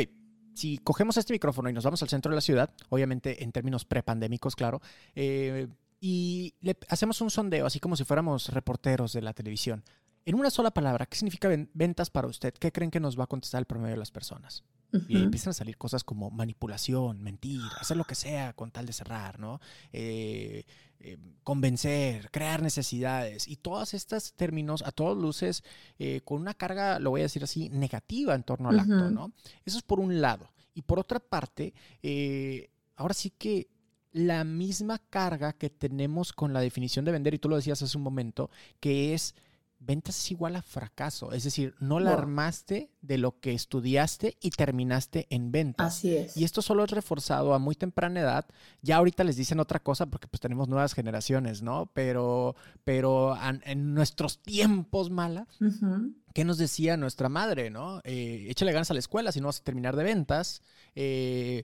si 0.58 0.80
cogemos 0.80 1.18
este 1.18 1.34
micrófono 1.34 1.70
y 1.70 1.74
nos 1.74 1.84
vamos 1.84 2.02
al 2.02 2.10
centro 2.10 2.32
de 2.32 2.36
la 2.36 2.42
ciudad, 2.42 2.72
obviamente 2.90 3.44
en 3.44 3.52
términos 3.52 3.86
prepandémicos, 3.86 4.56
claro, 4.56 4.82
eh, 5.16 5.68
y 6.00 6.56
le 6.62 6.76
hacemos 6.90 7.22
un 7.22 7.30
sondeo, 7.30 7.66
así 7.66 7.80
como 7.80 7.96
si 7.96 8.04
fuéramos 8.04 8.50
reporteros 8.50 9.14
de 9.14 9.22
la 9.22 9.34
televisión. 9.34 9.84
En 10.26 10.36
una 10.36 10.50
sola 10.50 10.72
palabra, 10.72 11.06
¿qué 11.06 11.16
significa 11.16 11.50
ventas 11.74 12.10
para 12.10 12.28
usted? 12.28 12.54
¿Qué 12.54 12.72
creen 12.72 12.92
que 12.92 13.00
nos 13.00 13.18
va 13.18 13.24
a 13.24 13.28
contestar 13.28 13.60
el 13.60 13.66
promedio 13.66 13.94
de 13.94 14.00
las 14.00 14.12
personas? 14.12 14.64
Y 15.08 15.22
empiezan 15.22 15.52
a 15.52 15.54
salir 15.54 15.78
cosas 15.78 16.04
como 16.04 16.32
manipulación, 16.32 17.22
mentir, 17.22 17.62
hacer 17.80 17.98
lo 17.98 18.06
que 18.06 18.16
sea 18.16 18.54
con 18.54 18.72
tal 18.72 18.86
de 18.86 18.94
cerrar, 18.94 19.40
¿no? 19.40 19.60
Eh, 19.92 20.66
eh, 21.00 21.18
convencer, 21.44 22.30
crear 22.32 22.62
necesidades 22.62 23.48
y 23.48 23.58
todos 23.58 23.94
estos 23.94 24.34
términos 24.34 24.84
a 24.86 24.92
todas 24.92 25.18
luces 25.18 25.64
con 26.24 26.42
una 26.42 26.54
carga, 26.54 27.00
lo 27.00 27.12
voy 27.12 27.22
a 27.22 27.24
decir 27.24 27.44
así, 27.44 27.70
negativa 27.70 28.36
en 28.36 28.44
torno 28.44 28.70
al 28.70 28.80
acto, 28.80 29.10
¿no? 29.10 29.32
Eso 29.66 29.78
es 29.78 29.84
por 29.84 30.00
un 30.00 30.22
lado. 30.22 30.52
Y 30.78 30.84
por 30.84 31.00
otra 31.00 31.20
parte, 31.20 31.74
eh, 32.04 32.70
ahora 32.98 33.16
sí 33.16 33.32
que 33.32 33.68
la 34.12 34.44
misma 34.44 35.00
carga 35.00 35.54
que 35.54 35.72
tenemos 35.72 36.34
con 36.34 36.54
la 36.54 36.62
definición 36.62 37.04
de 37.04 37.12
vender, 37.12 37.34
y 37.34 37.40
tú 37.40 37.50
lo 37.50 37.56
decías 37.56 37.82
hace 37.82 37.98
un 37.98 38.04
momento, 38.04 38.52
que 38.80 39.16
es 39.16 39.34
ventas 39.80 40.18
es 40.18 40.32
igual 40.32 40.56
a 40.56 40.62
fracaso. 40.62 41.32
Es 41.32 41.44
decir, 41.44 41.76
no 41.80 42.00
la 42.00 42.14
armaste 42.14 42.92
de 43.02 43.18
lo 43.18 43.40
que 43.40 43.54
estudiaste 43.54 44.38
y 44.42 44.52
terminaste 44.52 45.28
en 45.30 45.52
ventas. 45.52 45.96
Así 45.98 46.16
es. 46.16 46.36
Y 46.36 46.44
esto 46.44 46.62
solo 46.62 46.84
es 46.84 46.92
reforzado 46.92 47.54
a 47.54 47.60
muy 47.60 47.76
temprana 47.76 48.20
edad. 48.20 48.46
Ya 48.82 48.98
ahorita 48.98 49.24
les 49.24 49.36
dicen 49.36 49.60
otra 49.60 49.80
cosa 49.80 50.08
porque 50.08 50.28
pues 50.28 50.42
tenemos 50.42 50.68
nuevas 50.68 50.94
generaciones, 50.94 51.62
¿no? 51.62 51.92
Pero, 51.94 52.56
pero 52.84 53.38
en 53.66 53.94
nuestros 53.94 54.40
tiempos 54.40 55.10
malas, 55.10 55.48
¿qué 56.38 56.46
nos 56.46 56.60
decía 56.60 56.98
nuestra 56.98 57.30
madre, 57.30 57.72
no? 57.72 58.00
Eh, 58.04 58.46
échale 58.48 58.72
ganas 58.72 58.92
a 58.92 58.94
la 58.94 59.00
escuela 59.00 59.32
si 59.32 59.42
no 59.42 59.48
vas 59.48 59.60
a 59.60 59.64
terminar 59.64 59.96
de 59.96 60.04
ventas. 60.04 60.62
Eh, 60.94 61.64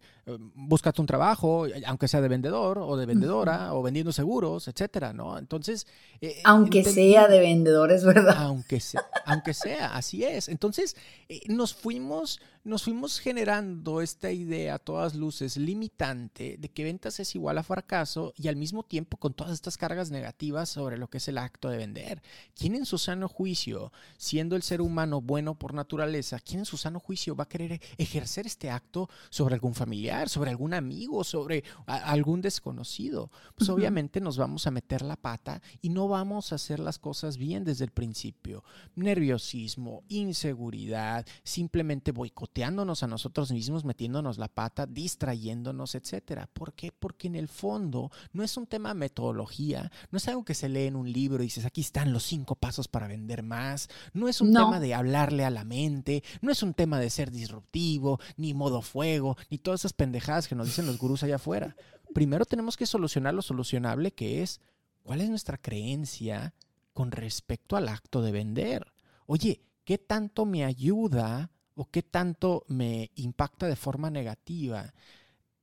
búscate 0.56 1.00
un 1.00 1.06
trabajo, 1.06 1.68
aunque 1.86 2.08
sea 2.08 2.22
de 2.22 2.28
vendedor 2.28 2.80
o 2.80 2.98
de 2.98 3.06
vendedora 3.06 3.76
o 3.76 3.84
vendiendo 3.84 4.12
seguros, 4.12 4.68
etcétera, 4.68 5.14
¿no? 5.14 5.38
Entonces... 5.38 5.86
Eh, 6.22 6.42
aunque 6.44 6.84
sea 6.84 7.28
de 7.28 7.40
vendedores, 7.40 8.04
¿verdad? 8.04 8.36
Aunque 8.36 8.80
sea, 8.80 9.06
aunque 9.26 9.54
sea, 9.54 9.96
así 9.96 10.24
es. 10.24 10.50
Entonces, 10.50 10.96
eh, 11.30 11.42
nos 11.50 11.76
fuimos 11.76 12.40
nos 12.64 12.84
fuimos 12.84 13.20
generando 13.20 14.00
esta 14.00 14.32
idea 14.32 14.76
a 14.76 14.80
todas 14.80 15.16
luces 15.16 15.58
limitante 15.58 16.56
de 16.58 16.70
que 16.70 16.86
ventas 16.86 17.20
es 17.20 17.36
igual 17.36 17.58
a 17.58 17.64
fracaso 17.64 18.34
y 18.38 18.48
al 18.48 18.56
mismo 18.56 18.84
tiempo 18.84 19.18
con 19.18 19.34
todas 19.34 19.52
estas 19.52 19.78
cargas 19.78 20.12
negativas 20.12 20.70
sobre 20.70 20.98
lo 20.98 21.10
que 21.10 21.18
es 21.18 21.28
el 21.28 21.40
acto 21.40 21.70
de 21.70 21.78
vender. 21.78 22.22
¿Quién 22.56 22.76
en 22.76 22.86
su 22.86 22.98
sano 22.98 23.28
juicio, 23.28 23.92
siendo 24.18 24.56
el 24.56 24.64
ser 24.64 24.80
humano 24.80 25.20
bueno 25.20 25.56
por 25.56 25.74
naturaleza, 25.74 26.40
quién 26.40 26.60
en 26.60 26.66
su 26.66 26.78
sano 26.78 27.02
juicio 27.02 27.36
va 27.36 27.44
a 27.44 27.50
querer 27.50 27.82
ejercer 27.98 28.48
este 28.48 28.70
acto 28.70 29.10
sobre 29.30 29.56
algún 29.56 29.76
familiar, 29.76 30.30
sobre 30.30 30.50
algún 30.50 30.74
amigo, 30.74 31.26
sobre 31.26 31.66
algún 31.86 32.42
desconocido? 32.42 33.30
Pues 33.56 33.70
obviamente 33.70 34.22
nos 34.22 34.38
vamos 34.38 34.68
a 34.68 34.72
meter 34.72 35.02
la 35.02 35.18
pata 35.18 35.62
y 35.82 35.90
no 35.90 36.08
vamos 36.08 36.54
a 36.54 36.56
hacer 36.56 36.80
las 36.80 36.98
cosas 36.98 37.36
bien 37.36 37.66
desde 37.66 37.84
el 37.84 37.92
principio. 37.92 38.64
Nerviosismo, 38.96 40.04
inseguridad, 40.08 41.26
simplemente 41.44 42.14
a 42.62 43.08
nosotros 43.08 43.52
mismos, 43.52 43.84
metiéndonos 43.84 44.38
la 44.38 44.48
pata, 44.48 44.86
distrayéndonos, 44.86 45.96
etcétera. 45.96 46.48
¿Por 46.54 46.74
qué? 46.74 46.92
Porque 46.92 47.28
en 47.28 47.36
el 47.36 47.48
fondo 47.48 48.12
no 48.32 48.44
es 48.44 48.58
un 48.58 48.68
tema 48.68 48.90
de 48.90 48.96
metodología, 48.96 49.92
no 50.12 50.18
es 50.18 50.28
algo 50.28 50.46
que 50.46 50.54
se 50.54 50.70
lee 50.70 50.86
en 50.86 50.96
un 50.96 51.12
libro 51.12 51.42
y 51.42 51.48
dices, 51.48 51.66
aquí 51.66 51.82
están 51.82 52.14
los 52.14 52.24
cinco 52.24 52.56
pasos 52.56 52.88
para 52.88 53.08
vender 53.08 53.42
más, 53.42 53.90
no 54.14 54.28
es 54.28 54.40
un 54.40 54.54
tema 54.54 54.80
de 54.80 54.94
hablarle 54.94 55.46
a 55.46 55.50
la 55.50 55.64
mente, 55.64 56.24
no 56.42 56.52
es 56.52 56.62
un 56.62 56.74
tema 56.74 57.00
de 57.00 57.10
ser 57.10 57.32
disruptivo, 57.32 58.20
ni 58.38 58.54
modo 58.54 58.82
fuego, 58.82 59.36
ni 59.50 59.58
todas 59.58 59.82
esas 59.82 59.94
pendejadas 59.94 60.48
que 60.48 60.56
nos 60.56 60.68
dicen 60.68 60.86
los 60.86 61.00
gurús 61.00 61.24
allá 61.24 61.38
afuera. 61.38 61.76
Primero 62.14 62.46
tenemos 62.46 62.78
que 62.78 62.86
solucionar 62.86 63.34
lo 63.34 63.42
solucionable 63.42 64.12
que 64.12 64.44
es, 64.44 64.62
¿cuál 65.02 65.22
es 65.22 65.30
nuestra 65.30 65.58
creencia 65.58 66.54
con 66.94 67.12
respecto 67.12 67.76
al 67.76 67.88
acto 67.88 68.22
de 68.22 68.32
vender? 68.32 68.94
Oye, 69.26 69.64
¿qué 69.86 69.98
tanto 69.98 70.46
me 70.46 70.64
ayuda 70.66 71.53
o 71.76 71.86
qué 71.86 72.04
tanto 72.04 72.66
me 72.68 73.12
impacta 73.16 73.68
de 73.68 73.76
forma 73.76 74.10
negativa 74.10 74.94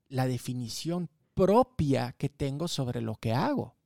la 0.08 0.26
definición 0.26 1.08
propia 1.34 2.12
que 2.18 2.28
tengo 2.28 2.68
sobre 2.68 3.00
lo 3.00 3.14
que 3.14 3.32
hago. 3.32 3.76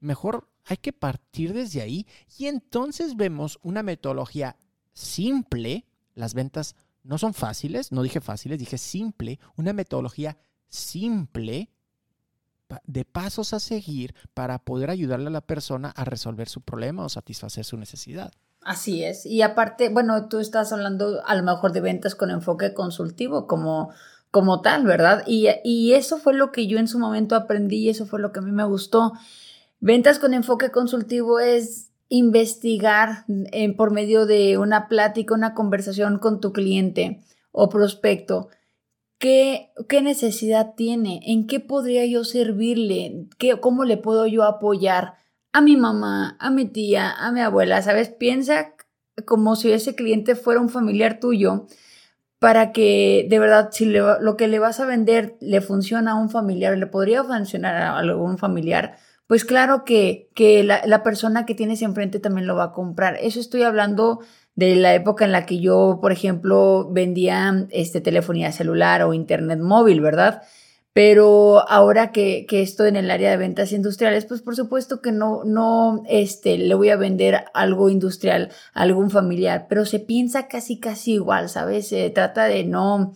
Mejor 0.00 0.48
hay 0.64 0.76
que 0.76 0.92
partir 0.92 1.52
desde 1.52 1.82
ahí 1.82 2.06
y 2.38 2.46
entonces 2.46 3.16
vemos 3.16 3.58
una 3.62 3.82
metodología 3.82 4.56
simple. 4.92 5.86
Las 6.14 6.34
ventas 6.34 6.76
no 7.02 7.18
son 7.18 7.34
fáciles, 7.34 7.90
no 7.90 8.02
dije 8.02 8.20
fáciles, 8.20 8.58
dije 8.58 8.78
simple, 8.78 9.40
una 9.56 9.72
metodología 9.72 10.38
simple 10.68 11.70
de 12.84 13.04
pasos 13.04 13.52
a 13.52 13.60
seguir 13.60 14.14
para 14.34 14.58
poder 14.58 14.90
ayudarle 14.90 15.26
a 15.26 15.30
la 15.30 15.46
persona 15.46 15.90
a 15.90 16.04
resolver 16.04 16.48
su 16.48 16.62
problema 16.62 17.04
o 17.04 17.08
satisfacer 17.08 17.64
su 17.64 17.76
necesidad. 17.76 18.32
Así 18.64 19.02
es. 19.04 19.26
Y 19.26 19.42
aparte, 19.42 19.88
bueno, 19.88 20.28
tú 20.28 20.38
estás 20.38 20.72
hablando 20.72 21.20
a 21.26 21.34
lo 21.34 21.42
mejor 21.42 21.72
de 21.72 21.80
ventas 21.80 22.14
con 22.14 22.30
enfoque 22.30 22.74
consultivo 22.74 23.46
como, 23.46 23.90
como 24.30 24.60
tal, 24.60 24.84
¿verdad? 24.84 25.24
Y, 25.26 25.48
y 25.64 25.94
eso 25.94 26.18
fue 26.18 26.34
lo 26.34 26.52
que 26.52 26.66
yo 26.66 26.78
en 26.78 26.86
su 26.86 26.98
momento 26.98 27.34
aprendí 27.34 27.78
y 27.78 27.88
eso 27.88 28.06
fue 28.06 28.20
lo 28.20 28.32
que 28.32 28.38
a 28.38 28.42
mí 28.42 28.52
me 28.52 28.64
gustó. 28.64 29.12
Ventas 29.80 30.20
con 30.20 30.32
enfoque 30.32 30.70
consultivo 30.70 31.40
es 31.40 31.90
investigar 32.08 33.24
en, 33.26 33.74
por 33.74 33.90
medio 33.90 34.26
de 34.26 34.58
una 34.58 34.86
plática, 34.86 35.34
una 35.34 35.54
conversación 35.54 36.18
con 36.18 36.40
tu 36.40 36.52
cliente 36.52 37.20
o 37.50 37.68
prospecto. 37.68 38.48
¿Qué, 39.18 39.70
¿Qué 39.88 40.02
necesidad 40.02 40.74
tiene? 40.76 41.20
¿En 41.24 41.46
qué 41.46 41.58
podría 41.58 42.06
yo 42.06 42.22
servirle? 42.22 43.28
¿Qué, 43.38 43.58
¿Cómo 43.58 43.84
le 43.84 43.96
puedo 43.96 44.26
yo 44.26 44.44
apoyar? 44.44 45.14
A 45.52 45.60
mi 45.60 45.76
mamá, 45.76 46.36
a 46.40 46.50
mi 46.50 46.66
tía, 46.66 47.10
a 47.10 47.32
mi 47.32 47.40
abuela, 47.40 47.82
¿sabes? 47.82 48.08
Piensa 48.08 48.74
como 49.26 49.56
si 49.56 49.72
ese 49.72 49.94
cliente 49.94 50.34
fuera 50.34 50.60
un 50.60 50.70
familiar 50.70 51.20
tuyo 51.20 51.66
para 52.38 52.72
que 52.72 53.26
de 53.30 53.38
verdad 53.38 53.68
si 53.70 53.84
lo 53.86 54.36
que 54.36 54.48
le 54.48 54.58
vas 54.58 54.80
a 54.80 54.86
vender 54.86 55.36
le 55.40 55.60
funciona 55.60 56.12
a 56.12 56.14
un 56.16 56.30
familiar, 56.30 56.76
le 56.76 56.86
podría 56.86 57.22
funcionar 57.22 57.76
a 57.76 57.98
algún 57.98 58.36
familiar, 58.38 58.96
pues 59.28 59.44
claro 59.44 59.84
que, 59.84 60.28
que 60.34 60.64
la, 60.64 60.82
la, 60.84 61.02
persona 61.02 61.46
que 61.46 61.54
tienes 61.54 61.82
enfrente 61.82 62.18
también 62.18 62.46
lo 62.46 62.56
va 62.56 62.64
a 62.64 62.72
comprar. 62.72 63.16
Eso 63.20 63.40
estoy 63.40 63.62
hablando 63.62 64.20
de 64.54 64.76
la 64.76 64.94
época 64.94 65.24
en 65.24 65.32
la 65.32 65.46
que 65.46 65.60
yo, 65.60 65.98
por 66.02 66.12
ejemplo, 66.12 66.88
vendía 66.90 67.66
este, 67.70 68.00
telefonía 68.00 68.52
celular 68.52 69.02
o 69.02 69.14
internet 69.14 69.60
móvil, 69.60 70.00
¿verdad? 70.00 70.42
Pero 70.94 71.66
ahora 71.70 72.12
que, 72.12 72.44
que, 72.46 72.60
estoy 72.60 72.88
en 72.88 72.96
el 72.96 73.10
área 73.10 73.30
de 73.30 73.38
ventas 73.38 73.72
industriales, 73.72 74.26
pues 74.26 74.42
por 74.42 74.56
supuesto 74.56 75.00
que 75.00 75.10
no, 75.10 75.42
no 75.44 76.02
este, 76.06 76.58
le 76.58 76.74
voy 76.74 76.90
a 76.90 76.96
vender 76.96 77.44
algo 77.54 77.88
industrial 77.88 78.50
a 78.74 78.82
algún 78.82 79.10
familiar, 79.10 79.66
pero 79.70 79.86
se 79.86 80.00
piensa 80.00 80.48
casi, 80.48 80.78
casi 80.78 81.14
igual, 81.14 81.48
¿sabes? 81.48 81.88
Se 81.88 82.10
trata 82.10 82.44
de 82.44 82.64
no, 82.64 83.14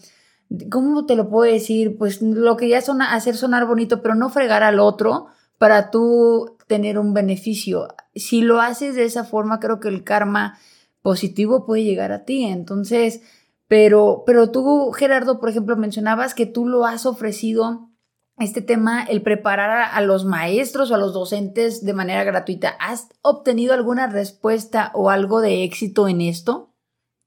¿cómo 0.70 1.04
te 1.04 1.16
lo 1.16 1.28
puedo 1.28 1.52
decir? 1.52 1.98
Pues 1.98 2.22
lo 2.22 2.56
que 2.56 2.68
ya 2.68 2.78
es 2.78 2.88
hacer 2.88 3.36
sonar 3.36 3.66
bonito, 3.66 4.00
pero 4.00 4.14
no 4.14 4.30
fregar 4.30 4.62
al 4.62 4.80
otro 4.80 5.26
para 5.58 5.90
tú 5.90 6.56
tener 6.66 6.98
un 6.98 7.12
beneficio. 7.12 7.88
Si 8.14 8.40
lo 8.40 8.60
haces 8.60 8.94
de 8.94 9.04
esa 9.04 9.24
forma, 9.24 9.60
creo 9.60 9.80
que 9.80 9.88
el 9.88 10.02
karma 10.04 10.58
positivo 11.02 11.66
puede 11.66 11.84
llegar 11.84 12.12
a 12.12 12.24
ti. 12.24 12.44
Entonces, 12.44 13.20
pero, 13.68 14.22
pero 14.26 14.50
tú, 14.50 14.92
Gerardo, 14.92 15.40
por 15.40 15.48
ejemplo, 15.48 15.76
mencionabas 15.76 16.34
que 16.34 16.46
tú 16.46 16.66
lo 16.66 16.84
has 16.84 17.06
ofrecido 17.06 17.90
este 18.38 18.60
tema, 18.60 19.02
el 19.04 19.22
preparar 19.22 19.88
a, 19.92 20.00
los 20.02 20.24
maestros 20.26 20.90
o 20.90 20.94
a 20.94 20.98
los 20.98 21.14
docentes 21.14 21.84
de 21.84 21.94
manera 21.94 22.22
gratuita. 22.22 22.76
¿Has 22.80 23.08
obtenido 23.22 23.72
alguna 23.72 24.08
respuesta 24.08 24.90
o 24.94 25.08
algo 25.08 25.40
de 25.40 25.64
éxito 25.64 26.06
en 26.06 26.20
esto? 26.20 26.74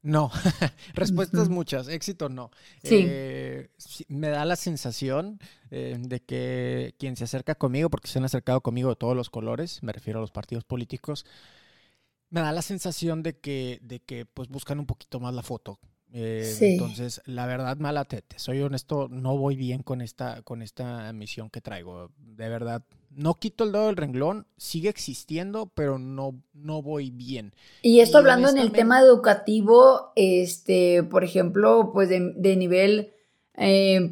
No, 0.01 0.31
respuestas 0.93 1.49
muchas, 1.49 1.87
éxito 1.87 2.29
no. 2.29 2.51
Eh, 2.83 3.69
me 4.07 4.29
da 4.29 4.45
la 4.45 4.55
sensación 4.55 5.39
eh, 5.71 5.97
de 5.99 6.21
que 6.21 6.95
quien 6.99 7.17
se 7.17 7.25
acerca 7.25 7.55
conmigo, 7.55 7.89
porque 7.89 8.07
se 8.07 8.19
han 8.19 8.25
acercado 8.25 8.61
conmigo 8.61 8.89
de 8.89 8.95
todos 8.95 9.15
los 9.15 9.29
colores, 9.29 9.83
me 9.83 9.91
refiero 9.91 10.19
a 10.19 10.21
los 10.21 10.31
partidos 10.31 10.63
políticos, 10.63 11.25
me 12.29 12.41
da 12.41 12.51
la 12.51 12.61
sensación 12.61 13.23
de 13.23 13.39
que, 13.39 13.79
de 13.81 13.99
que 13.99 14.25
pues 14.25 14.47
buscan 14.47 14.79
un 14.79 14.85
poquito 14.85 15.19
más 15.19 15.33
la 15.33 15.43
foto, 15.43 15.79
eh, 16.11 16.55
entonces, 16.61 17.21
la 17.25 17.45
verdad, 17.45 17.77
mala 17.77 18.03
te, 18.05 18.23
soy 18.37 18.61
honesto, 18.61 19.07
no 19.09 19.37
voy 19.37 19.55
bien 19.55 19.83
con 19.83 20.01
esta, 20.01 20.41
con 20.41 20.61
esta 20.61 21.13
misión 21.13 21.49
que 21.49 21.61
traigo. 21.61 22.09
De 22.17 22.49
verdad, 22.49 22.83
no 23.11 23.35
quito 23.35 23.63
el 23.63 23.71
dedo 23.71 23.87
del 23.87 23.95
renglón, 23.95 24.47
sigue 24.57 24.89
existiendo, 24.89 25.67
pero 25.67 25.99
no, 25.99 26.41
no 26.53 26.81
voy 26.81 27.11
bien. 27.11 27.53
Y 27.83 27.99
esto 27.99 28.17
hablando 28.17 28.49
en 28.49 28.57
el 28.57 28.71
tema 28.71 28.99
educativo, 28.99 30.11
este, 30.15 31.03
por 31.03 31.23
ejemplo, 31.23 31.91
pues 31.93 32.09
de, 32.09 32.55
nivel, 32.55 33.13
eh, 33.55 34.09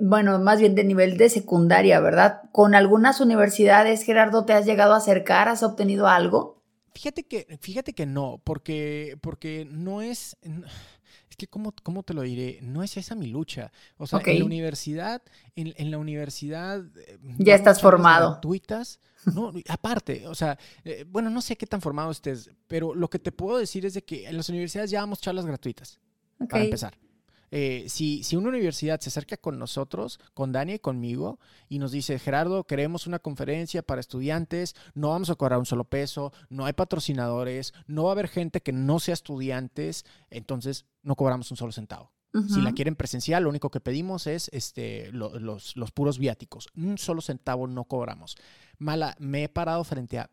bueno, 0.00 0.38
más 0.38 0.60
bien 0.60 0.74
de 0.74 0.84
nivel 0.84 1.18
de 1.18 1.28
secundaria, 1.28 2.00
¿verdad? 2.00 2.42
Con 2.52 2.74
algunas 2.74 3.20
universidades, 3.20 4.02
Gerardo, 4.02 4.46
¿te 4.46 4.54
has 4.54 4.64
llegado 4.64 4.94
a 4.94 4.98
acercar? 4.98 5.48
¿Has 5.48 5.62
obtenido 5.62 6.08
algo? 6.08 6.62
Fíjate 6.94 7.24
que, 7.24 7.58
fíjate 7.60 7.92
que 7.92 8.06
no, 8.06 8.40
porque, 8.42 9.18
porque 9.20 9.68
no 9.70 10.00
es 10.02 10.36
es 10.42 10.97
que, 11.38 11.46
¿cómo, 11.46 11.72
¿cómo, 11.82 12.02
te 12.02 12.12
lo 12.12 12.22
diré? 12.22 12.58
No 12.62 12.82
es 12.82 12.96
esa 12.96 13.14
mi 13.14 13.28
lucha. 13.28 13.72
O 13.96 14.06
sea, 14.06 14.20
en 14.26 14.40
la 14.40 14.44
universidad, 14.44 15.22
en, 15.56 15.90
la 15.90 15.96
universidad... 15.96 16.84
Eh, 16.96 17.18
ya 17.38 17.54
estás 17.54 17.80
formado. 17.80 18.32
Gratuitas. 18.32 19.00
No, 19.34 19.52
aparte, 19.68 20.26
o 20.26 20.34
sea, 20.34 20.58
eh, 20.84 21.04
bueno, 21.08 21.30
no 21.30 21.40
sé 21.40 21.56
qué 21.56 21.66
tan 21.66 21.80
formado 21.80 22.10
estés, 22.10 22.50
pero 22.66 22.94
lo 22.94 23.08
que 23.10 23.18
te 23.18 23.32
puedo 23.32 23.58
decir 23.58 23.84
es 23.86 23.94
de 23.94 24.02
que 24.02 24.26
en 24.26 24.36
las 24.36 24.48
universidades 24.48 24.90
ya 24.90 25.00
damos 25.00 25.20
charlas 25.20 25.46
gratuitas. 25.46 25.98
Para 26.48 26.64
empezar. 26.64 26.96
Eh, 27.50 27.86
si, 27.88 28.22
si, 28.22 28.36
una 28.36 28.48
universidad 28.48 29.00
se 29.00 29.08
acerca 29.08 29.36
con 29.36 29.58
nosotros, 29.58 30.20
con 30.34 30.52
Dani 30.52 30.74
y 30.74 30.78
conmigo, 30.78 31.38
y 31.68 31.78
nos 31.78 31.92
dice, 31.92 32.18
Gerardo, 32.18 32.64
queremos 32.64 33.06
una 33.06 33.18
conferencia 33.18 33.82
para 33.82 34.00
estudiantes, 34.00 34.74
no 34.94 35.10
vamos 35.10 35.30
a 35.30 35.34
cobrar 35.34 35.58
un 35.58 35.66
solo 35.66 35.84
peso, 35.84 36.32
no 36.48 36.66
hay 36.66 36.72
patrocinadores, 36.72 37.74
no 37.86 38.04
va 38.04 38.10
a 38.10 38.12
haber 38.12 38.28
gente 38.28 38.60
que 38.60 38.72
no 38.72 39.00
sea 39.00 39.14
estudiantes, 39.14 40.04
entonces 40.30 40.86
no 41.02 41.16
cobramos 41.16 41.50
un 41.50 41.56
solo 41.56 41.72
centavo. 41.72 42.12
Si 42.46 42.60
la 42.60 42.72
quieren 42.72 42.94
presencial, 42.94 43.42
lo 43.42 43.48
único 43.48 43.70
que 43.70 43.80
pedimos 43.80 44.26
es 44.26 44.48
este, 44.52 45.10
los, 45.12 45.76
los 45.76 45.90
puros 45.90 46.18
viáticos. 46.18 46.68
Un 46.76 46.98
solo 46.98 47.20
centavo 47.20 47.66
no 47.66 47.84
cobramos. 47.84 48.36
Mala, 48.76 49.16
me 49.18 49.44
he 49.44 49.48
parado 49.48 49.82
frente 49.82 50.18
a 50.18 50.30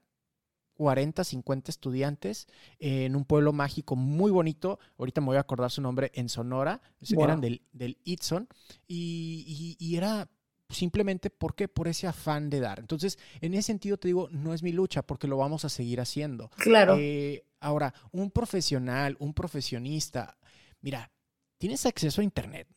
40, 0.76 1.24
50 1.24 1.72
estudiantes 1.72 2.48
en 2.80 3.16
un 3.16 3.26
pueblo 3.26 3.54
mágico 3.54 3.96
muy 3.96 4.32
bonito. 4.32 4.80
Ahorita 4.98 5.22
me 5.22 5.28
voy 5.28 5.38
a 5.38 5.42
acordar 5.42 5.72
su 5.72 5.82
nombre 5.82 6.12
en 6.14 6.30
Sonora. 6.30 6.82
Eran 7.02 7.42
del, 7.42 7.62
del 7.72 7.98
Itson. 8.04 8.48
Y, 8.88 9.76
y, 9.80 9.96
era 9.96 10.30
simplemente 10.70 11.30
porque 11.30 11.68
por 11.68 11.88
ese 11.88 12.08
afán 12.08 12.50
de 12.50 12.60
dar. 12.60 12.80
Entonces, 12.80 13.18
en 13.42 13.54
ese 13.54 13.64
sentido 13.64 13.98
te 13.98 14.08
digo, 14.08 14.30
no 14.32 14.54
es 14.54 14.64
mi 14.64 14.72
lucha 14.72 15.02
porque 15.02 15.28
lo 15.28 15.38
vamos 15.38 15.66
a 15.66 15.70
seguir 15.70 16.02
haciendo. 16.02 16.50
Claro. 16.58 16.98
Eh, 17.00 17.46
ahora, 17.60 17.94
un 18.12 18.32
profesional, 18.32 19.16
un 19.20 19.34
profesionista, 19.34 20.38
mira, 20.82 21.12
tienes 21.58 21.86
acceso 21.86 22.22
a 22.22 22.24
Internet. 22.24 22.68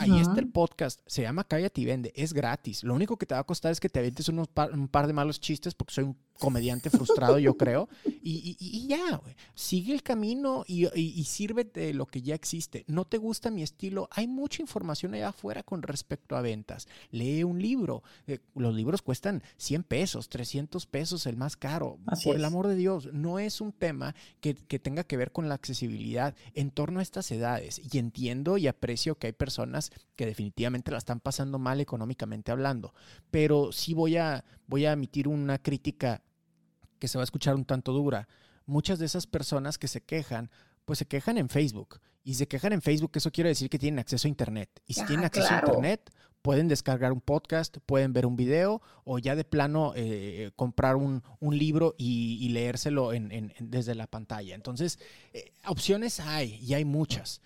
Ahí 0.00 0.20
está 0.20 0.40
el 0.40 0.50
podcast, 0.50 1.00
se 1.06 1.22
llama 1.22 1.44
Cállate 1.44 1.80
y 1.80 1.84
Vende, 1.84 2.12
es 2.16 2.32
gratis. 2.32 2.82
Lo 2.82 2.92
único 2.92 3.16
que 3.16 3.26
te 3.26 3.34
va 3.34 3.40
a 3.40 3.44
costar 3.44 3.70
es 3.70 3.78
que 3.78 3.88
te 3.88 4.00
aventes 4.00 4.28
unos 4.28 4.48
un 4.72 4.88
par 4.88 5.06
de 5.06 5.12
malos 5.12 5.40
chistes 5.40 5.74
porque 5.74 5.94
soy 5.94 6.04
un 6.04 6.18
comediante 6.38 6.90
frustrado, 6.90 7.38
yo 7.38 7.56
creo. 7.56 7.88
Y, 8.04 8.56
y, 8.58 8.86
ya, 8.86 9.16
güey. 9.16 9.34
Sigue 9.54 9.92
el 9.92 10.02
camino 10.02 10.64
y, 10.66 10.86
y, 10.98 11.24
sírvete 11.24 11.80
de 11.80 11.94
lo 11.94 12.06
que 12.06 12.22
ya 12.22 12.34
existe. 12.34 12.84
¿No 12.86 13.04
te 13.04 13.18
gusta 13.18 13.50
mi 13.50 13.62
estilo? 13.62 14.08
Hay 14.12 14.26
mucha 14.26 14.62
información 14.62 15.14
allá 15.14 15.28
afuera 15.28 15.62
con 15.62 15.82
respecto 15.82 16.36
a 16.36 16.40
ventas. 16.40 16.88
Lee 17.10 17.44
un 17.44 17.60
libro. 17.60 18.02
Eh, 18.26 18.40
los 18.54 18.74
libros 18.74 19.02
cuestan 19.02 19.42
100 19.56 19.82
pesos, 19.84 20.28
300 20.28 20.86
pesos 20.86 21.26
el 21.26 21.36
más 21.36 21.56
caro. 21.56 21.98
Por 22.24 22.36
el 22.36 22.44
amor 22.44 22.66
de 22.66 22.76
Dios, 22.76 23.12
no 23.12 23.38
es 23.38 23.60
un 23.60 23.72
tema 23.72 24.14
que, 24.40 24.54
que 24.54 24.78
tenga 24.78 25.04
que 25.04 25.16
ver 25.16 25.32
con 25.32 25.48
la 25.48 25.54
accesibilidad 25.54 26.34
en 26.54 26.70
torno 26.70 27.00
a 27.00 27.02
estas 27.02 27.30
edades. 27.30 27.80
Y 27.92 27.98
entiendo 27.98 28.58
y 28.58 28.66
aprecio 28.66 29.16
que 29.16 29.28
hay 29.28 29.32
personas 29.32 29.90
que 30.16 30.26
definitivamente 30.26 30.90
la 30.90 30.98
están 30.98 31.20
pasando 31.20 31.58
mal 31.58 31.80
económicamente 31.80 32.52
hablando. 32.52 32.92
Pero 33.30 33.72
sí 33.72 33.94
voy 33.94 34.16
a, 34.16 34.44
voy 34.66 34.86
a 34.86 34.92
emitir 34.92 35.28
una 35.28 35.58
crítica 35.58 36.22
que 36.98 37.08
se 37.08 37.18
va 37.18 37.22
a 37.22 37.24
escuchar 37.24 37.54
un 37.54 37.64
tanto 37.64 37.92
dura. 37.92 38.28
Muchas 38.66 38.98
de 38.98 39.06
esas 39.06 39.26
personas 39.26 39.78
que 39.78 39.88
se 39.88 40.02
quejan, 40.02 40.50
pues 40.84 40.98
se 40.98 41.06
quejan 41.06 41.38
en 41.38 41.48
Facebook. 41.48 42.00
Y 42.24 42.34
se 42.34 42.48
quejan 42.48 42.72
en 42.72 42.82
Facebook, 42.82 43.12
eso 43.14 43.30
quiere 43.30 43.50
decir 43.50 43.70
que 43.70 43.78
tienen 43.78 44.00
acceso 44.00 44.26
a 44.26 44.30
Internet. 44.30 44.68
Y 44.86 44.94
si 44.94 45.06
tienen 45.06 45.24
acceso 45.24 45.54
a 45.54 45.60
Internet, 45.60 46.10
pueden 46.42 46.66
descargar 46.66 47.12
un 47.12 47.20
podcast, 47.20 47.78
pueden 47.86 48.12
ver 48.12 48.26
un 48.26 48.36
video 48.36 48.82
o 49.04 49.18
ya 49.18 49.36
de 49.36 49.44
plano 49.44 49.92
eh, 49.94 50.50
comprar 50.56 50.96
un, 50.96 51.22
libro 51.40 51.94
y, 51.98 52.48
leérselo 52.48 53.10
desde 53.60 53.94
la 53.94 54.06
pantalla. 54.06 54.54
Entonces, 54.54 54.98
eh, 55.32 55.52
opciones 55.66 56.18
hay 56.18 56.58
y 56.60 56.74
hay 56.74 56.84
muchas. 56.84 57.40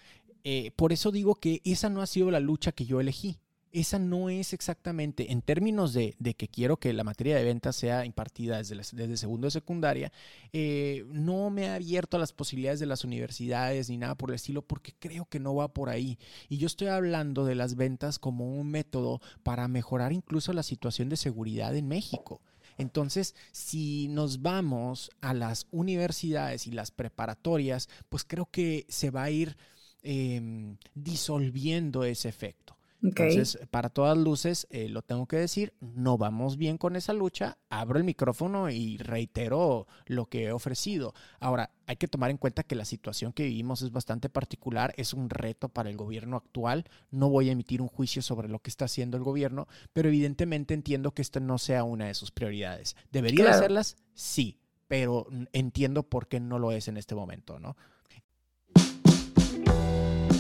Eh, 0.44 0.70
por 0.76 0.92
eso 0.92 1.10
digo 1.10 1.34
que 1.34 1.60
esa 1.64 1.90
no 1.90 2.00
ha 2.00 2.06
sido 2.06 2.30
la 2.30 2.40
lucha 2.40 2.72
que 2.72 2.86
yo 2.86 3.00
elegí 3.00 3.38
esa 3.72 3.98
no 3.98 4.30
es 4.30 4.52
exactamente, 4.52 5.32
en 5.32 5.42
términos 5.42 5.92
de, 5.92 6.14
que 6.36 6.48
quiero 6.48 6.78
que 6.78 6.92
la 6.92 7.04
materia 7.04 7.36
de 7.36 7.44
ventas 7.44 7.76
sea 7.76 8.04
impartida 8.04 8.58
desde, 8.58 8.76
desde 8.76 9.16
segundo 9.16 9.46
de 9.46 9.52
secundaria, 9.52 10.12
eh, 10.52 11.04
no 11.08 11.50
me 11.50 11.68
ha 11.68 11.76
abierto 11.76 12.16
a 12.16 12.20
las 12.20 12.32
posibilidades 12.32 12.80
de 12.80 12.86
las 12.86 13.04
universidades 13.04 13.88
ni 13.88 13.96
nada 13.96 14.16
por 14.16 14.30
el 14.30 14.36
estilo, 14.36 14.62
porque 14.62 14.94
creo 14.98 15.26
que 15.26 15.40
no 15.40 15.54
va 15.54 15.72
por 15.72 15.88
ahí. 15.88 16.18
Y 16.48 16.56
yo 16.58 16.66
estoy 16.66 16.88
hablando 16.88 17.44
de 17.44 17.54
las 17.54 17.76
ventas 17.76 18.18
como 18.18 18.58
un 18.58 18.70
método 18.70 19.20
para 19.42 19.68
mejorar 19.68 20.12
incluso 20.12 20.52
la 20.52 20.62
situación 20.62 21.08
de 21.08 21.16
seguridad 21.16 21.76
en 21.76 21.88
México. 21.88 22.40
Entonces, 22.78 23.34
si 23.52 24.08
nos 24.08 24.42
vamos 24.42 25.10
a 25.20 25.34
las 25.34 25.66
universidades 25.70 26.66
y 26.66 26.70
las 26.70 26.90
preparatorias, 26.90 27.88
pues 28.08 28.24
creo 28.24 28.46
que 28.50 28.86
se 28.88 29.10
va 29.10 29.24
a 29.24 29.30
ir 29.30 29.56
em, 30.02 30.78
disolviendo 30.94 32.04
ese 32.04 32.30
efecto. 32.30 32.79
Entonces, 33.02 33.58
para 33.70 33.88
todas 33.88 34.16
luces, 34.16 34.66
eh, 34.70 34.88
lo 34.88 35.02
tengo 35.02 35.26
que 35.26 35.36
decir, 35.36 35.72
no 35.80 36.18
vamos 36.18 36.56
bien 36.56 36.76
con 36.76 36.96
esa 36.96 37.12
lucha. 37.12 37.58
Abro 37.70 37.98
el 37.98 38.04
micrófono 38.04 38.70
y 38.70 38.98
reitero 38.98 39.86
lo 40.06 40.26
que 40.26 40.44
he 40.44 40.52
ofrecido. 40.52 41.14
Ahora, 41.38 41.70
hay 41.86 41.96
que 41.96 42.08
tomar 42.08 42.30
en 42.30 42.36
cuenta 42.36 42.62
que 42.62 42.74
la 42.74 42.84
situación 42.84 43.32
que 43.32 43.44
vivimos 43.44 43.82
es 43.82 43.90
bastante 43.90 44.28
particular, 44.28 44.92
es 44.96 45.14
un 45.14 45.30
reto 45.30 45.68
para 45.68 45.90
el 45.90 45.96
gobierno 45.96 46.36
actual. 46.36 46.84
No 47.10 47.30
voy 47.30 47.48
a 47.48 47.52
emitir 47.52 47.80
un 47.80 47.88
juicio 47.88 48.22
sobre 48.22 48.48
lo 48.48 48.60
que 48.60 48.70
está 48.70 48.84
haciendo 48.84 49.16
el 49.16 49.24
gobierno, 49.24 49.66
pero 49.92 50.08
evidentemente 50.08 50.74
entiendo 50.74 51.12
que 51.12 51.22
esto 51.22 51.40
no 51.40 51.58
sea 51.58 51.84
una 51.84 52.06
de 52.06 52.14
sus 52.14 52.30
prioridades. 52.30 52.96
¿Debería 53.10 53.50
hacerlas? 53.50 53.96
Sí, 54.14 54.60
pero 54.88 55.26
entiendo 55.52 56.02
por 56.02 56.28
qué 56.28 56.40
no 56.40 56.58
lo 56.58 56.72
es 56.72 56.88
en 56.88 56.96
este 56.96 57.14
momento, 57.14 57.58
¿no? 57.58 57.76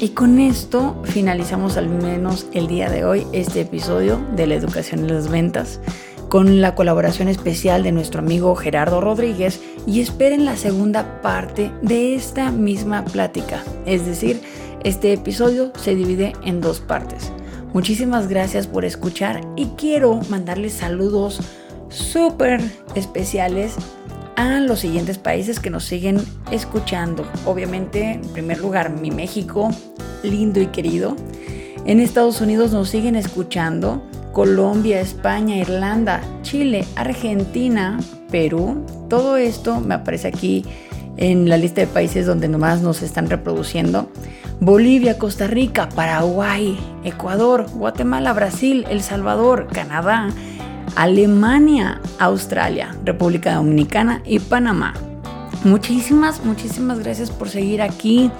Y 0.00 0.10
con 0.10 0.38
esto 0.38 0.96
finalizamos 1.04 1.76
al 1.76 1.90
menos 1.90 2.46
el 2.54 2.68
día 2.68 2.88
de 2.88 3.04
hoy 3.04 3.26
este 3.32 3.60
episodio 3.60 4.18
de 4.34 4.46
la 4.46 4.54
educación 4.54 5.00
en 5.00 5.14
las 5.14 5.28
ventas 5.28 5.78
con 6.30 6.62
la 6.62 6.74
colaboración 6.74 7.28
especial 7.28 7.82
de 7.82 7.92
nuestro 7.92 8.20
amigo 8.20 8.56
Gerardo 8.56 9.02
Rodríguez 9.02 9.60
y 9.86 10.00
esperen 10.00 10.46
la 10.46 10.56
segunda 10.56 11.20
parte 11.20 11.70
de 11.82 12.14
esta 12.14 12.50
misma 12.50 13.04
plática. 13.04 13.62
Es 13.84 14.06
decir, 14.06 14.40
este 14.84 15.12
episodio 15.12 15.70
se 15.78 15.94
divide 15.94 16.32
en 16.46 16.62
dos 16.62 16.80
partes. 16.80 17.30
Muchísimas 17.74 18.26
gracias 18.26 18.66
por 18.66 18.86
escuchar 18.86 19.42
y 19.54 19.66
quiero 19.76 20.18
mandarles 20.30 20.72
saludos 20.72 21.40
súper 21.90 22.62
especiales 22.94 23.74
los 24.48 24.80
siguientes 24.80 25.18
países 25.18 25.60
que 25.60 25.70
nos 25.70 25.84
siguen 25.84 26.18
escuchando. 26.50 27.26
Obviamente, 27.44 28.12
en 28.12 28.22
primer 28.32 28.58
lugar, 28.58 28.90
mi 28.90 29.10
México, 29.10 29.70
lindo 30.22 30.60
y 30.60 30.68
querido. 30.68 31.16
En 31.84 32.00
Estados 32.00 32.40
Unidos 32.40 32.72
nos 32.72 32.88
siguen 32.88 33.16
escuchando 33.16 34.02
Colombia, 34.32 35.00
España, 35.00 35.56
Irlanda, 35.56 36.22
Chile, 36.42 36.86
Argentina, 36.96 37.98
Perú. 38.30 38.84
Todo 39.08 39.36
esto 39.36 39.80
me 39.80 39.94
aparece 39.94 40.28
aquí 40.28 40.64
en 41.16 41.48
la 41.48 41.58
lista 41.58 41.82
de 41.82 41.86
países 41.86 42.24
donde 42.24 42.48
nomás 42.48 42.80
nos 42.80 43.02
están 43.02 43.28
reproduciendo. 43.28 44.08
Bolivia, 44.60 45.18
Costa 45.18 45.46
Rica, 45.46 45.88
Paraguay, 45.88 46.78
Ecuador, 47.04 47.66
Guatemala, 47.74 48.32
Brasil, 48.32 48.86
El 48.90 49.02
Salvador, 49.02 49.68
Canadá, 49.72 50.28
Alemania, 50.96 52.00
Australia, 52.18 52.94
República 53.04 53.54
Dominicana 53.54 54.22
y 54.24 54.38
Panamá. 54.38 54.94
Muchísimas, 55.64 56.44
muchísimas 56.44 57.00
gracias 57.00 57.30
por 57.30 57.48
seguir 57.48 57.82
aquí 57.82 58.30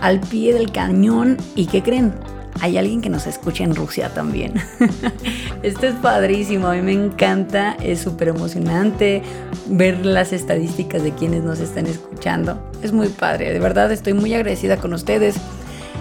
al 0.00 0.20
pie 0.20 0.54
del 0.54 0.70
cañón. 0.70 1.36
¿Y 1.54 1.66
qué 1.66 1.82
creen? 1.82 2.12
Hay 2.60 2.76
alguien 2.76 3.00
que 3.00 3.08
nos 3.08 3.26
escucha 3.26 3.64
en 3.64 3.74
Rusia 3.74 4.12
también. 4.14 4.54
Esto 5.62 5.86
es 5.86 5.94
padrísimo, 5.96 6.66
a 6.68 6.74
mí 6.74 6.82
me 6.82 6.92
encanta, 6.92 7.76
es 7.82 8.00
súper 8.00 8.28
emocionante 8.28 9.22
ver 9.66 10.04
las 10.04 10.32
estadísticas 10.32 11.02
de 11.02 11.12
quienes 11.12 11.44
nos 11.44 11.60
están 11.60 11.86
escuchando. 11.86 12.60
Es 12.82 12.92
muy 12.92 13.08
padre, 13.08 13.52
de 13.52 13.60
verdad 13.60 13.92
estoy 13.92 14.14
muy 14.14 14.34
agradecida 14.34 14.76
con 14.76 14.92
ustedes. 14.92 15.36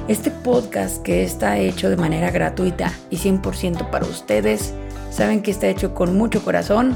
Este 0.08 0.32
podcast 0.32 1.04
que 1.04 1.24
está 1.24 1.58
hecho 1.58 1.90
de 1.90 1.98
manera 1.98 2.32
gratuita 2.32 2.94
y 3.10 3.18
100% 3.18 3.90
para 3.90 4.06
ustedes, 4.06 4.74
saben 5.18 5.42
que 5.42 5.50
está 5.50 5.68
hecho 5.68 5.96
con 5.96 6.16
mucho 6.16 6.44
corazón 6.44 6.96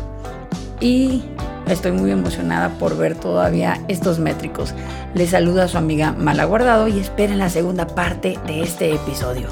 y 0.80 1.24
Estoy 1.68 1.94
muy 1.94 2.12
emocionada 2.12 2.70
por 2.80 2.98
ver 2.98 3.16
todavía 3.16 3.80
estos 3.88 4.20
métricos. 4.20 4.74
Les 5.14 5.30
saluda 5.30 5.70
su 5.70 5.78
amiga 5.78 6.12
Malaguardado 6.12 6.90
y 6.90 7.00
esperen 7.00 7.40
la 7.40 7.50
segunda 7.50 7.88
parte 7.88 8.38
de 8.46 8.62
este 8.62 8.94
episodio. 8.94 9.48